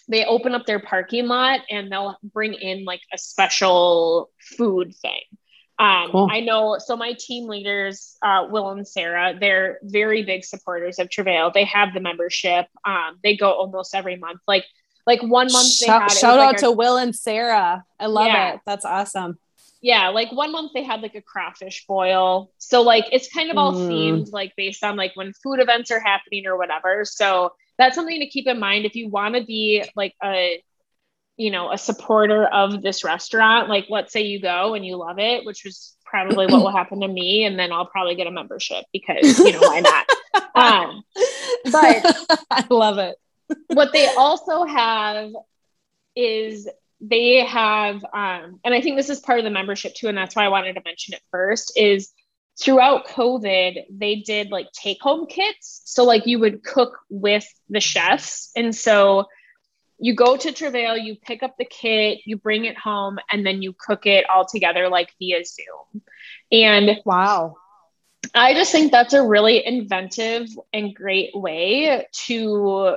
They 0.09 0.25
open 0.25 0.55
up 0.55 0.67
their 0.67 0.81
parking 0.81 1.29
lot 1.29 1.61
and 1.71 1.91
they'll 1.91 2.17
bring 2.23 2.55
in 2.55 2.85
like 2.85 3.01
a 3.13 3.19
special 3.19 4.31
food 4.39 4.95
thing. 4.95 5.23
Um, 5.79 6.11
cool. 6.13 6.29
I 6.31 6.41
know, 6.41 6.79
so 6.79 6.97
my 6.97 7.15
team 7.19 7.49
leaders, 7.49 8.17
uh, 8.23 8.47
Will 8.49 8.71
and 8.71 8.87
Sarah, 8.87 9.35
they're 9.39 9.79
very 9.83 10.23
big 10.23 10.45
supporters 10.45 10.99
of 10.99 11.11
Travail. 11.11 11.51
They 11.53 11.65
have 11.65 11.93
the 11.93 12.01
membership. 12.01 12.67
Um, 12.85 13.19
they 13.23 13.37
go 13.37 13.51
almost 13.51 13.95
every 13.95 14.17
month. 14.17 14.41
Like, 14.47 14.65
like 15.07 15.23
one 15.23 15.51
month. 15.53 15.73
Shout, 15.73 16.03
had, 16.03 16.13
shout 16.13 16.39
out 16.39 16.53
like 16.53 16.57
to 16.59 16.71
Will 16.71 16.97
and 16.97 17.15
Sarah. 17.15 17.85
I 17.99 18.07
love 18.07 18.27
yeah. 18.27 18.55
it. 18.55 18.61
That's 18.65 18.85
awesome. 18.85 19.39
Yeah, 19.83 20.09
like 20.09 20.33
one 20.33 20.51
month 20.51 20.73
they 20.73 20.83
had 20.83 21.03
like 21.03 21.15
a 21.15 21.21
crawfish 21.21 21.85
boil. 21.87 22.51
So 22.57 22.81
like 22.81 23.05
it's 23.13 23.31
kind 23.31 23.51
of 23.51 23.59
all 23.59 23.75
mm. 23.75 23.87
themed 23.87 24.33
like 24.33 24.55
based 24.57 24.83
on 24.83 24.97
like 24.97 25.13
when 25.15 25.35
food 25.35 25.61
events 25.61 25.91
are 25.91 26.01
happening 26.01 26.47
or 26.47 26.57
whatever. 26.57 27.05
So 27.05 27.53
that's 27.77 27.95
something 27.95 28.19
to 28.21 28.27
keep 28.27 28.47
in 28.47 28.59
mind 28.59 28.87
if 28.87 28.95
you 28.95 29.11
want 29.11 29.35
to 29.35 29.45
be 29.45 29.85
like 29.95 30.15
a 30.25 30.63
you 31.37 31.51
know 31.51 31.73
a 31.73 31.79
supporter 31.79 32.47
of 32.47 32.83
this 32.83 33.05
restaurant 33.05 33.69
like 33.69 33.87
let's 33.89 34.13
say 34.13 34.23
you 34.23 34.41
go 34.41 34.75
and 34.75 34.87
you 34.87 34.97
love 34.97 35.19
it 35.19 35.45
which 35.45 35.65
was 35.65 35.97
probably 36.05 36.47
what 36.47 36.63
will 36.63 36.71
happen 36.77 37.01
to 37.01 37.09
me 37.09 37.45
and 37.45 37.59
then 37.59 37.73
i'll 37.73 37.87
probably 37.87 38.15
get 38.15 38.27
a 38.27 38.31
membership 38.31 38.85
because 38.93 39.39
you 39.39 39.53
know 39.53 39.61
why 39.61 39.81
not? 39.81 40.07
Um, 40.57 41.03
but 41.73 42.17
i 42.51 42.65
love 42.71 42.99
it. 42.99 43.17
what 43.69 43.93
they 43.93 44.07
also 44.15 44.65
have 44.65 45.33
is 46.15 46.69
they 47.01 47.45
have 47.45 48.05
um, 48.05 48.61
and 48.65 48.73
i 48.73 48.81
think 48.81 48.97
this 48.97 49.11
is 49.11 49.19
part 49.19 49.41
of 49.41 49.45
the 49.45 49.51
membership 49.51 49.95
too 49.95 50.07
and 50.07 50.17
that's 50.17 50.37
why 50.37 50.45
i 50.45 50.49
wanted 50.49 50.75
to 50.75 50.83
mention 50.85 51.15
it 51.15 51.23
first 51.33 51.73
is 51.77 52.13
throughout 52.61 53.07
covid 53.09 53.85
they 53.91 54.17
did 54.17 54.51
like 54.51 54.71
take 54.73 55.01
home 55.01 55.27
kits. 55.27 55.83
So 55.85 56.05
like 56.05 56.27
you 56.27 56.39
would 56.39 56.63
cook 56.63 56.99
with 57.11 57.47
the 57.69 57.81
chefs. 57.81 58.51
And 58.55 58.75
so 58.75 59.27
you 59.99 60.15
go 60.15 60.37
to 60.37 60.53
Travail, 60.53 60.97
you 60.97 61.17
pick 61.17 61.43
up 61.43 61.57
the 61.59 61.65
kit, 61.65 62.21
you 62.25 62.37
bring 62.37 62.65
it 62.65 62.77
home, 62.77 63.19
and 63.31 63.47
then 63.47 63.63
you 63.63 63.75
cook 63.79 64.07
it 64.07 64.29
all 64.29 64.47
together 64.47 64.89
like 64.89 65.15
via 65.19 65.45
Zoom. 65.45 66.03
And 66.51 67.01
wow. 67.05 67.57
I 68.35 68.55
just 68.55 68.73
think 68.73 68.91
that's 68.91 69.13
a 69.13 69.27
really 69.27 69.65
inventive 69.65 70.49
and 70.73 70.95
great 70.95 71.31
way 71.35 72.07
to 72.27 72.97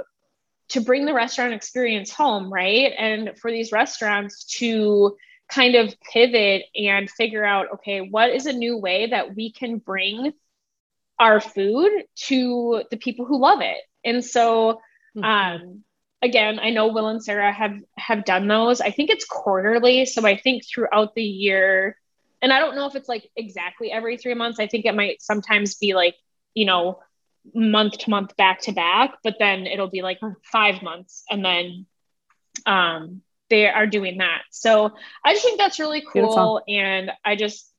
to 0.70 0.82
bring 0.82 1.06
the 1.06 1.14
restaurant 1.14 1.54
experience 1.54 2.12
home, 2.12 2.52
right? 2.52 2.92
And 2.98 3.38
for 3.40 3.50
these 3.52 3.72
restaurants 3.72 4.44
to 4.60 5.16
kind 5.50 5.76
of 5.76 5.96
pivot 6.12 6.64
and 6.76 7.10
figure 7.10 7.46
out 7.46 7.68
okay, 7.76 8.02
what 8.02 8.32
is 8.32 8.48
a 8.48 8.54
new 8.54 8.78
way 8.78 9.08
that 9.08 9.36
we 9.36 9.52
can 9.52 9.78
bring 9.78 10.34
our 11.20 11.40
food 11.40 11.92
to 12.16 12.84
the 12.92 12.98
people 12.98 13.26
who 13.26 13.40
love 13.40 13.62
it. 13.62 13.78
And 14.04 14.24
so 14.24 14.82
mm-hmm. 15.16 15.24
um 15.24 15.84
again, 16.22 16.60
I 16.60 16.70
know 16.70 16.88
Will 16.88 17.08
and 17.08 17.24
Sarah 17.24 17.52
have 17.52 17.78
have 17.98 18.26
done 18.26 18.48
those. 18.48 18.82
I 18.82 18.92
think 18.92 19.10
it's 19.10 19.26
quarterly, 19.26 20.06
so 20.06 20.26
I 20.26 20.38
think 20.38 20.64
throughout 20.66 21.16
the 21.16 21.24
year, 21.24 21.98
and 22.42 22.52
I 22.52 22.60
don't 22.60 22.76
know 22.76 22.88
if 22.88 22.96
it's 22.96 23.10
like 23.10 23.30
exactly 23.36 23.92
every 23.92 24.18
three 24.18 24.34
months. 24.34 24.60
I 24.60 24.68
think 24.68 24.86
it 24.86 24.96
might 24.96 25.22
sometimes 25.22 25.76
be 25.76 25.94
like 25.94 26.16
you 26.54 26.66
know 26.66 27.00
month 27.54 28.00
to 28.00 28.10
month, 28.10 28.36
back 28.36 28.62
to 28.62 28.72
back, 28.72 29.16
but 29.24 29.36
then 29.40 29.68
it'll 29.68 29.90
be 29.90 30.02
like 30.02 30.20
five 30.44 30.82
months, 30.82 31.24
and 31.30 31.44
then 31.44 31.86
um, 32.66 33.22
they 33.50 33.68
are 33.68 33.88
doing 33.88 34.18
that. 34.18 34.42
So 34.52 34.92
I 35.24 35.34
just 35.34 35.46
think 35.46 35.58
that's 35.58 35.80
really 35.80 36.02
cool, 36.02 36.14
Beautiful. 36.14 36.62
and 36.68 37.12
I 37.24 37.36
just 37.36 37.72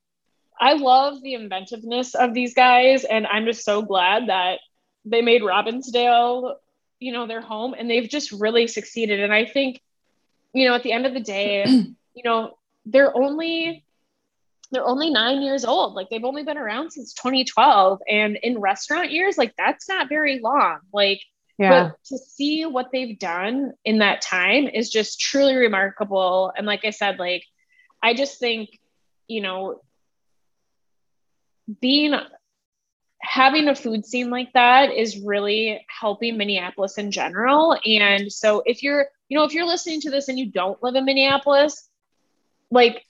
I 0.59 0.73
love 0.73 1.21
the 1.21 1.35
inventiveness 1.35 2.15
of 2.15 2.33
these 2.33 2.53
guys, 2.53 3.03
and 3.03 3.27
I'm 3.27 3.45
just 3.45 3.63
so 3.63 3.81
glad 3.81 4.29
that 4.29 4.59
they 5.05 5.21
made 5.21 5.41
Robbinsdale 5.41 6.55
you 6.99 7.11
know 7.11 7.27
their 7.27 7.41
home 7.41 7.73
and 7.77 7.89
they've 7.89 8.09
just 8.09 8.31
really 8.31 8.67
succeeded. 8.67 9.19
And 9.19 9.33
i 9.33 9.45
think 9.45 9.81
you 10.53 10.67
know 10.67 10.75
at 10.75 10.83
the 10.83 10.91
end 10.91 11.05
of 11.05 11.13
the 11.13 11.19
day 11.19 11.63
you 12.13 12.23
know 12.23 12.57
they're 12.85 13.15
only 13.15 13.85
they're 14.71 14.85
only 14.85 15.09
nine 15.09 15.41
years 15.41 15.65
old. 15.65 15.95
Like 15.95 16.09
they've 16.09 16.23
only 16.23 16.43
been 16.43 16.57
around 16.57 16.91
since 16.91 17.13
2012 17.13 18.01
and 18.07 18.37
in 18.43 18.59
restaurant 18.59 19.11
years 19.11 19.37
like 19.37 19.53
that's 19.57 19.89
not 19.89 20.09
very 20.09 20.39
long. 20.39 20.79
Like 20.93 21.21
yeah. 21.57 21.89
but 21.89 21.97
to 22.05 22.17
see 22.17 22.65
what 22.65 22.89
they've 22.91 23.17
done 23.17 23.73
in 23.83 23.99
that 23.99 24.21
time 24.21 24.67
is 24.67 24.89
just 24.89 25.19
truly 25.19 25.55
remarkable. 25.55 26.51
And 26.55 26.67
like 26.67 26.85
i 26.85 26.91
said 26.91 27.19
like 27.19 27.43
i 28.03 28.13
just 28.13 28.39
think 28.39 28.69
you 29.27 29.41
know 29.41 29.81
being 31.81 32.13
having 33.21 33.67
a 33.67 33.75
food 33.75 34.05
scene 34.05 34.29
like 34.29 34.51
that 34.53 34.91
is 34.91 35.21
really 35.21 35.85
helping 35.87 36.37
Minneapolis 36.37 36.97
in 36.97 37.11
general. 37.11 37.77
And 37.85 38.31
so 38.31 38.63
if 38.65 38.81
you're, 38.81 39.07
you 39.27 39.37
know, 39.37 39.43
if 39.43 39.53
you're 39.53 39.65
listening 39.65 40.01
to 40.01 40.09
this 40.09 40.29
and 40.29 40.39
you 40.39 40.51
don't 40.51 40.81
live 40.81 40.95
in 40.95 41.05
Minneapolis, 41.05 41.89
like 42.71 43.05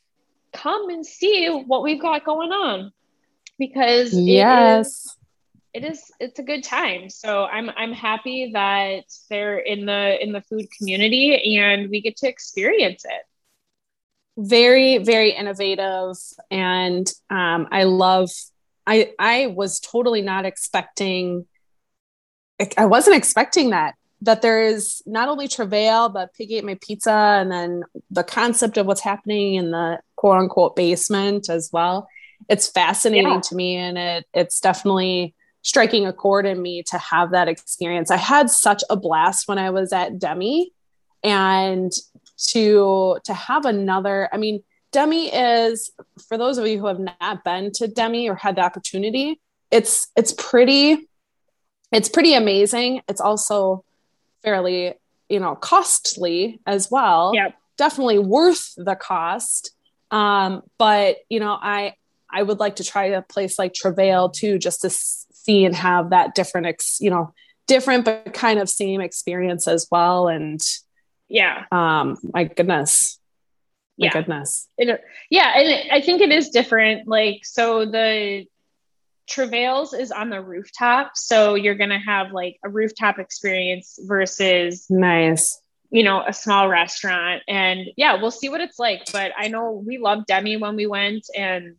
come 0.52 0.90
and 0.90 1.06
see 1.06 1.48
what 1.48 1.84
we've 1.84 2.02
got 2.02 2.26
going 2.26 2.52
on 2.52 2.92
because 3.58 4.14
yes. 4.14 5.16
It 5.72 5.84
is, 5.84 5.86
it 5.86 5.92
is 5.92 6.12
it's 6.20 6.40
a 6.40 6.44
good 6.44 6.64
time. 6.64 7.10
So 7.10 7.46
I'm 7.46 7.70
I'm 7.70 7.94
happy 7.94 8.52
that 8.54 9.04
they're 9.30 9.60
in 9.60 9.86
the 9.86 10.22
in 10.22 10.32
the 10.32 10.42
food 10.42 10.66
community 10.76 11.58
and 11.60 11.90
we 11.90 12.02
get 12.02 12.18
to 12.18 12.28
experience 12.28 13.06
it 13.06 13.26
very 14.40 15.00
very 15.00 15.32
innovative 15.32 16.16
and 16.50 17.12
um, 17.30 17.68
i 17.72 17.84
love 17.84 18.30
I 18.90 19.14
I 19.20 19.48
was 19.48 19.80
totally 19.80 20.22
not 20.22 20.46
expecting 20.46 21.46
I 22.78 22.88
wasn't 22.88 23.16
expecting 23.16 23.70
that 23.70 23.94
that 24.22 24.42
there 24.42 24.62
is 24.62 25.02
not 25.06 25.30
only 25.30 25.48
travail 25.48 26.10
but 26.10 26.34
pig 26.34 26.52
ate 26.52 26.66
my 26.66 26.78
pizza 26.82 27.12
and 27.12 27.52
then 27.52 27.84
the 28.12 28.24
concept 28.24 28.78
of 28.78 28.86
what's 28.86 29.02
happening 29.02 29.56
in 29.56 29.72
the 29.72 30.00
quote 30.16 30.40
unquote 30.40 30.76
basement 30.76 31.50
as 31.50 31.70
well 31.72 32.08
it's 32.50 32.68
fascinating 32.68 33.34
yeah. 33.34 33.42
to 33.42 33.56
me 33.56 33.76
and 33.76 33.98
it 33.98 34.26
it's 34.34 34.60
definitely 34.60 35.34
striking 35.62 36.06
a 36.08 36.14
chord 36.14 36.46
in 36.46 36.62
me 36.62 36.84
to 36.84 36.98
have 36.98 37.32
that 37.32 37.48
experience 37.48 38.12
i 38.12 38.18
had 38.18 38.50
such 38.50 38.84
a 38.90 38.96
blast 38.98 39.48
when 39.48 39.58
i 39.58 39.70
was 39.70 39.94
at 39.94 40.20
demi 40.20 40.74
and 41.24 41.92
to 42.38 43.18
to 43.24 43.34
have 43.34 43.66
another 43.66 44.30
i 44.34 44.38
mean 44.38 44.64
Demi 44.92 45.28
is, 45.28 45.92
for 46.28 46.38
those 46.38 46.58
of 46.58 46.68
you 46.68 46.80
who 46.80 46.88
have 46.88 47.00
not 47.00 47.44
been 47.44 47.72
to 47.74 47.88
Demi 47.88 48.30
or 48.30 48.36
had 48.36 48.56
the 48.56 48.62
opportunity, 48.62 49.40
it's 49.72 50.08
it's 50.16 50.34
pretty, 50.34 51.08
it's 51.92 52.10
pretty 52.10 52.34
amazing. 52.34 53.02
It's 53.08 53.22
also 53.22 53.84
fairly, 54.44 54.96
you 55.30 55.40
know, 55.40 55.56
costly 55.56 56.60
as 56.66 56.90
well. 56.90 57.32
Yeah, 57.36 57.50
definitely 57.78 58.20
worth 58.20 58.74
the 58.78 58.96
cost. 58.96 59.72
Um, 60.12 60.64
but 60.78 61.18
you 61.30 61.40
know, 61.40 61.58
I 61.62 61.94
I 62.32 62.44
would 62.44 62.60
like 62.60 62.78
to 62.78 62.84
try 62.84 63.06
a 63.06 63.22
place 63.22 63.60
like 63.60 63.74
Travail 63.74 64.30
too, 64.30 64.58
just 64.58 64.82
to 64.82 64.90
see 64.90 65.66
and 65.66 65.76
have 65.76 66.12
that 66.12 66.36
different, 66.36 66.68
ex, 66.68 66.98
you 67.00 67.10
know, 67.10 67.34
different 67.68 68.06
but 68.06 68.34
kind 68.34 68.60
of 68.60 68.70
same 68.70 69.02
experience 69.02 69.68
as 69.68 69.88
well. 69.92 70.28
And 70.28 70.62
yeah, 71.28 71.66
um, 71.72 72.18
my 72.34 72.46
goodness, 72.46 73.19
my 74.00 74.06
yeah. 74.06 74.14
goodness. 74.14 74.68
It, 74.78 75.02
yeah, 75.30 75.54
and 75.56 75.68
it, 75.68 75.88
I 75.92 76.02
think 76.02 76.22
it 76.22 76.32
is 76.32 76.50
different. 76.50 77.08
Like, 77.08 77.46
so 77.46 77.86
the 77.86 78.46
Travails 79.28 79.94
is 79.94 80.12
on 80.12 80.30
the 80.30 80.42
rooftop, 80.42 81.12
so 81.16 81.54
you're 81.56 81.76
gonna 81.76 82.00
have 82.00 82.32
like 82.32 82.58
a 82.64 82.70
rooftop 82.70 83.20
experience 83.20 84.00
versus 84.02 84.88
nice, 84.90 85.62
you 85.92 86.04
know, 86.04 86.24
a 86.26 86.34
small 86.34 86.68
restaurant. 86.68 87.44
And 87.48 87.90
yeah, 87.96 88.20
we'll 88.20 88.32
see 88.32 88.50
what 88.50 88.62
it's 88.62 88.80
like. 88.80 89.12
But 89.12 89.34
I 89.38 89.50
know 89.50 89.84
we 89.86 90.00
loved 90.00 90.26
Demi 90.26 90.58
when 90.58 90.76
we 90.76 90.88
went, 90.88 91.26
and 91.36 91.76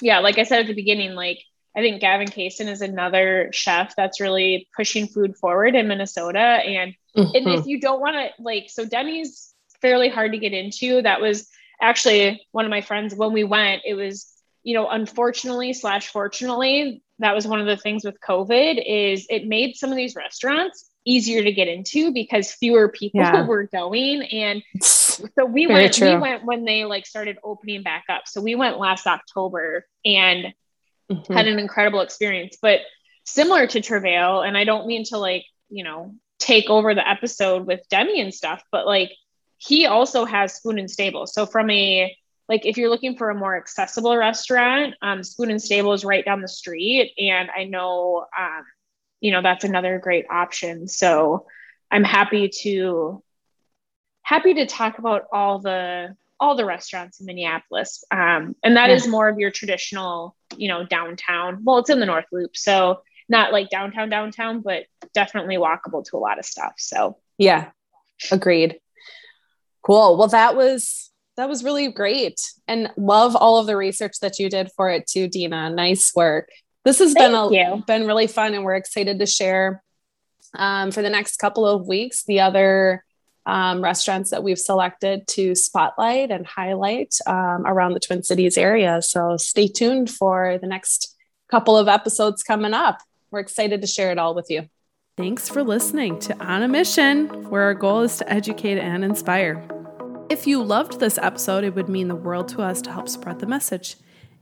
yeah, 0.00 0.20
like 0.20 0.38
I 0.38 0.44
said 0.44 0.60
at 0.60 0.66
the 0.66 0.74
beginning, 0.74 1.14
like 1.14 1.40
I 1.76 1.80
think 1.80 2.00
Gavin 2.00 2.28
Kaysen 2.28 2.68
is 2.68 2.82
another 2.82 3.48
chef 3.52 3.96
that's 3.96 4.20
really 4.20 4.68
pushing 4.76 5.08
food 5.08 5.36
forward 5.36 5.74
in 5.74 5.88
Minnesota. 5.88 6.38
And, 6.38 6.94
mm-hmm. 7.16 7.34
and 7.34 7.48
if 7.58 7.66
you 7.66 7.80
don't 7.80 8.00
want 8.00 8.14
to 8.14 8.42
like, 8.42 8.70
so 8.70 8.84
Demi's 8.84 9.53
fairly 9.84 10.08
hard 10.08 10.32
to 10.32 10.38
get 10.38 10.54
into. 10.54 11.02
That 11.02 11.20
was 11.20 11.46
actually 11.78 12.46
one 12.52 12.64
of 12.64 12.70
my 12.70 12.80
friends 12.80 13.14
when 13.14 13.34
we 13.34 13.44
went, 13.44 13.82
it 13.84 13.92
was, 13.92 14.32
you 14.62 14.72
know, 14.72 14.88
unfortunately 14.88 15.74
slash 15.74 16.08
fortunately, 16.08 17.02
that 17.18 17.34
was 17.34 17.46
one 17.46 17.60
of 17.60 17.66
the 17.66 17.76
things 17.76 18.02
with 18.02 18.16
COVID 18.26 18.82
is 18.82 19.26
it 19.28 19.46
made 19.46 19.76
some 19.76 19.90
of 19.90 19.96
these 19.96 20.16
restaurants 20.16 20.88
easier 21.04 21.44
to 21.44 21.52
get 21.52 21.68
into 21.68 22.14
because 22.14 22.50
fewer 22.52 22.88
people 22.88 23.20
yeah. 23.20 23.42
were 23.46 23.64
going. 23.64 24.22
And 24.22 24.62
so 24.80 25.44
we 25.44 25.66
Very 25.66 25.82
went, 25.82 25.94
true. 25.94 26.14
we 26.14 26.16
went 26.16 26.46
when 26.46 26.64
they 26.64 26.86
like 26.86 27.04
started 27.04 27.36
opening 27.44 27.82
back 27.82 28.04
up. 28.08 28.22
So 28.24 28.40
we 28.40 28.54
went 28.54 28.78
last 28.78 29.06
October 29.06 29.86
and 30.02 30.54
mm-hmm. 31.12 31.30
had 31.30 31.46
an 31.46 31.58
incredible 31.58 32.00
experience, 32.00 32.56
but 32.62 32.80
similar 33.26 33.66
to 33.66 33.82
Travail. 33.82 34.40
And 34.40 34.56
I 34.56 34.64
don't 34.64 34.86
mean 34.86 35.04
to 35.10 35.18
like, 35.18 35.44
you 35.68 35.84
know, 35.84 36.14
take 36.38 36.70
over 36.70 36.94
the 36.94 37.06
episode 37.06 37.66
with 37.66 37.80
Demi 37.90 38.22
and 38.22 38.32
stuff, 38.32 38.62
but 38.72 38.86
like 38.86 39.12
he 39.58 39.86
also 39.86 40.24
has 40.24 40.54
Spoon 40.54 40.78
and 40.78 40.90
Stable. 40.90 41.26
So 41.26 41.46
from 41.46 41.70
a 41.70 42.14
like 42.48 42.66
if 42.66 42.76
you're 42.76 42.90
looking 42.90 43.16
for 43.16 43.30
a 43.30 43.34
more 43.34 43.56
accessible 43.56 44.16
restaurant, 44.16 44.94
um, 45.00 45.22
Spoon 45.22 45.50
and 45.50 45.62
Stable 45.62 45.92
is 45.92 46.04
right 46.04 46.24
down 46.24 46.42
the 46.42 46.48
street, 46.48 47.12
and 47.18 47.48
I 47.56 47.64
know 47.64 48.26
um, 48.38 48.64
you 49.20 49.32
know 49.32 49.42
that's 49.42 49.64
another 49.64 49.98
great 49.98 50.26
option. 50.30 50.86
So 50.88 51.46
I'm 51.90 52.04
happy 52.04 52.50
to 52.62 53.22
happy 54.22 54.54
to 54.54 54.66
talk 54.66 54.98
about 54.98 55.24
all 55.32 55.60
the 55.60 56.16
all 56.40 56.56
the 56.56 56.64
restaurants 56.64 57.20
in 57.20 57.26
Minneapolis, 57.26 58.04
um, 58.10 58.54
and 58.62 58.76
that 58.76 58.90
yeah. 58.90 58.96
is 58.96 59.06
more 59.06 59.28
of 59.28 59.38
your 59.38 59.50
traditional, 59.50 60.36
you 60.56 60.68
know, 60.68 60.84
downtown. 60.84 61.60
Well, 61.62 61.78
it's 61.78 61.90
in 61.90 62.00
the 62.00 62.06
North 62.06 62.26
Loop, 62.32 62.56
so 62.56 63.02
not 63.28 63.52
like 63.52 63.70
downtown 63.70 64.10
downtown, 64.10 64.60
but 64.60 64.84
definitely 65.14 65.56
walkable 65.56 66.04
to 66.04 66.16
a 66.16 66.18
lot 66.18 66.38
of 66.38 66.44
stuff. 66.44 66.74
So 66.76 67.16
yeah, 67.38 67.70
agreed. 68.30 68.80
Cool. 69.84 70.16
Well, 70.16 70.28
that 70.28 70.56
was 70.56 71.10
that 71.36 71.48
was 71.48 71.64
really 71.64 71.90
great 71.90 72.40
and 72.68 72.90
love 72.96 73.34
all 73.34 73.58
of 73.58 73.66
the 73.66 73.76
research 73.76 74.20
that 74.20 74.38
you 74.38 74.48
did 74.48 74.70
for 74.76 74.88
it 74.88 75.06
too, 75.06 75.28
Dina. 75.28 75.70
Nice 75.70 76.14
work. 76.14 76.48
This 76.84 77.00
has 77.00 77.12
Thank 77.12 77.50
been 77.52 77.66
a, 77.66 77.82
been 77.86 78.06
really 78.06 78.26
fun 78.26 78.54
and 78.54 78.64
we're 78.64 78.76
excited 78.76 79.18
to 79.18 79.26
share 79.26 79.82
um, 80.54 80.92
for 80.92 81.02
the 81.02 81.10
next 81.10 81.38
couple 81.38 81.66
of 81.66 81.88
weeks 81.88 82.24
the 82.24 82.40
other 82.40 83.04
um, 83.46 83.82
restaurants 83.82 84.30
that 84.30 84.42
we've 84.42 84.58
selected 84.58 85.26
to 85.28 85.54
spotlight 85.54 86.30
and 86.30 86.46
highlight 86.46 87.14
um, 87.26 87.66
around 87.66 87.92
the 87.92 88.00
Twin 88.00 88.22
Cities 88.22 88.56
area. 88.56 89.02
So 89.02 89.36
stay 89.36 89.68
tuned 89.68 90.10
for 90.10 90.58
the 90.58 90.66
next 90.66 91.14
couple 91.50 91.76
of 91.76 91.88
episodes 91.88 92.42
coming 92.42 92.74
up. 92.74 92.98
We're 93.30 93.40
excited 93.40 93.80
to 93.80 93.86
share 93.86 94.12
it 94.12 94.18
all 94.18 94.34
with 94.34 94.46
you. 94.48 94.68
Thanks 95.16 95.48
for 95.48 95.62
listening 95.62 96.18
to 96.20 96.36
On 96.44 96.64
a 96.64 96.68
Mission, 96.68 97.48
where 97.48 97.62
our 97.62 97.74
goal 97.74 98.00
is 98.00 98.16
to 98.16 98.28
educate 98.32 98.78
and 98.78 99.04
inspire. 99.04 99.64
If 100.28 100.44
you 100.44 100.60
loved 100.60 100.98
this 100.98 101.18
episode, 101.18 101.62
it 101.62 101.76
would 101.76 101.88
mean 101.88 102.08
the 102.08 102.16
world 102.16 102.48
to 102.48 102.62
us 102.62 102.82
to 102.82 102.92
help 102.92 103.08
spread 103.08 103.38
the 103.38 103.46
message. 103.46 103.94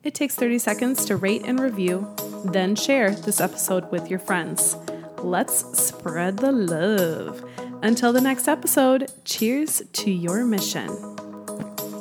It 0.03 0.15
takes 0.15 0.35
30 0.35 0.59
seconds 0.59 1.05
to 1.05 1.17
rate 1.17 1.43
and 1.45 1.61
review, 1.61 2.09
then 2.47 2.75
share 2.75 3.11
this 3.11 3.39
episode 3.39 3.91
with 3.93 4.09
your 4.09 4.19
friends. 4.19 4.77
Let's 5.19 5.79
spread 5.79 6.39
the 6.39 6.53
love. 6.53 7.45
Until 7.83 8.15
the 8.15 8.23
next 8.23 8.49
episode, 8.49 9.13
cheers 9.27 9.83
to 9.93 10.11
your 10.11 10.43
mission. 10.47 10.89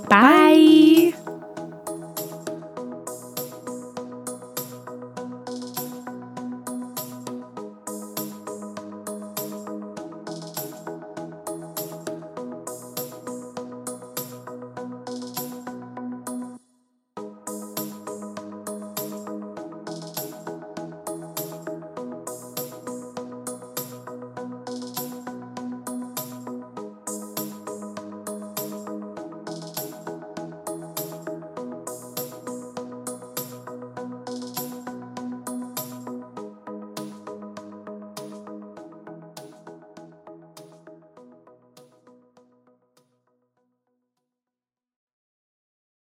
Bye. 0.07 1.11
Bye. 1.11 1.20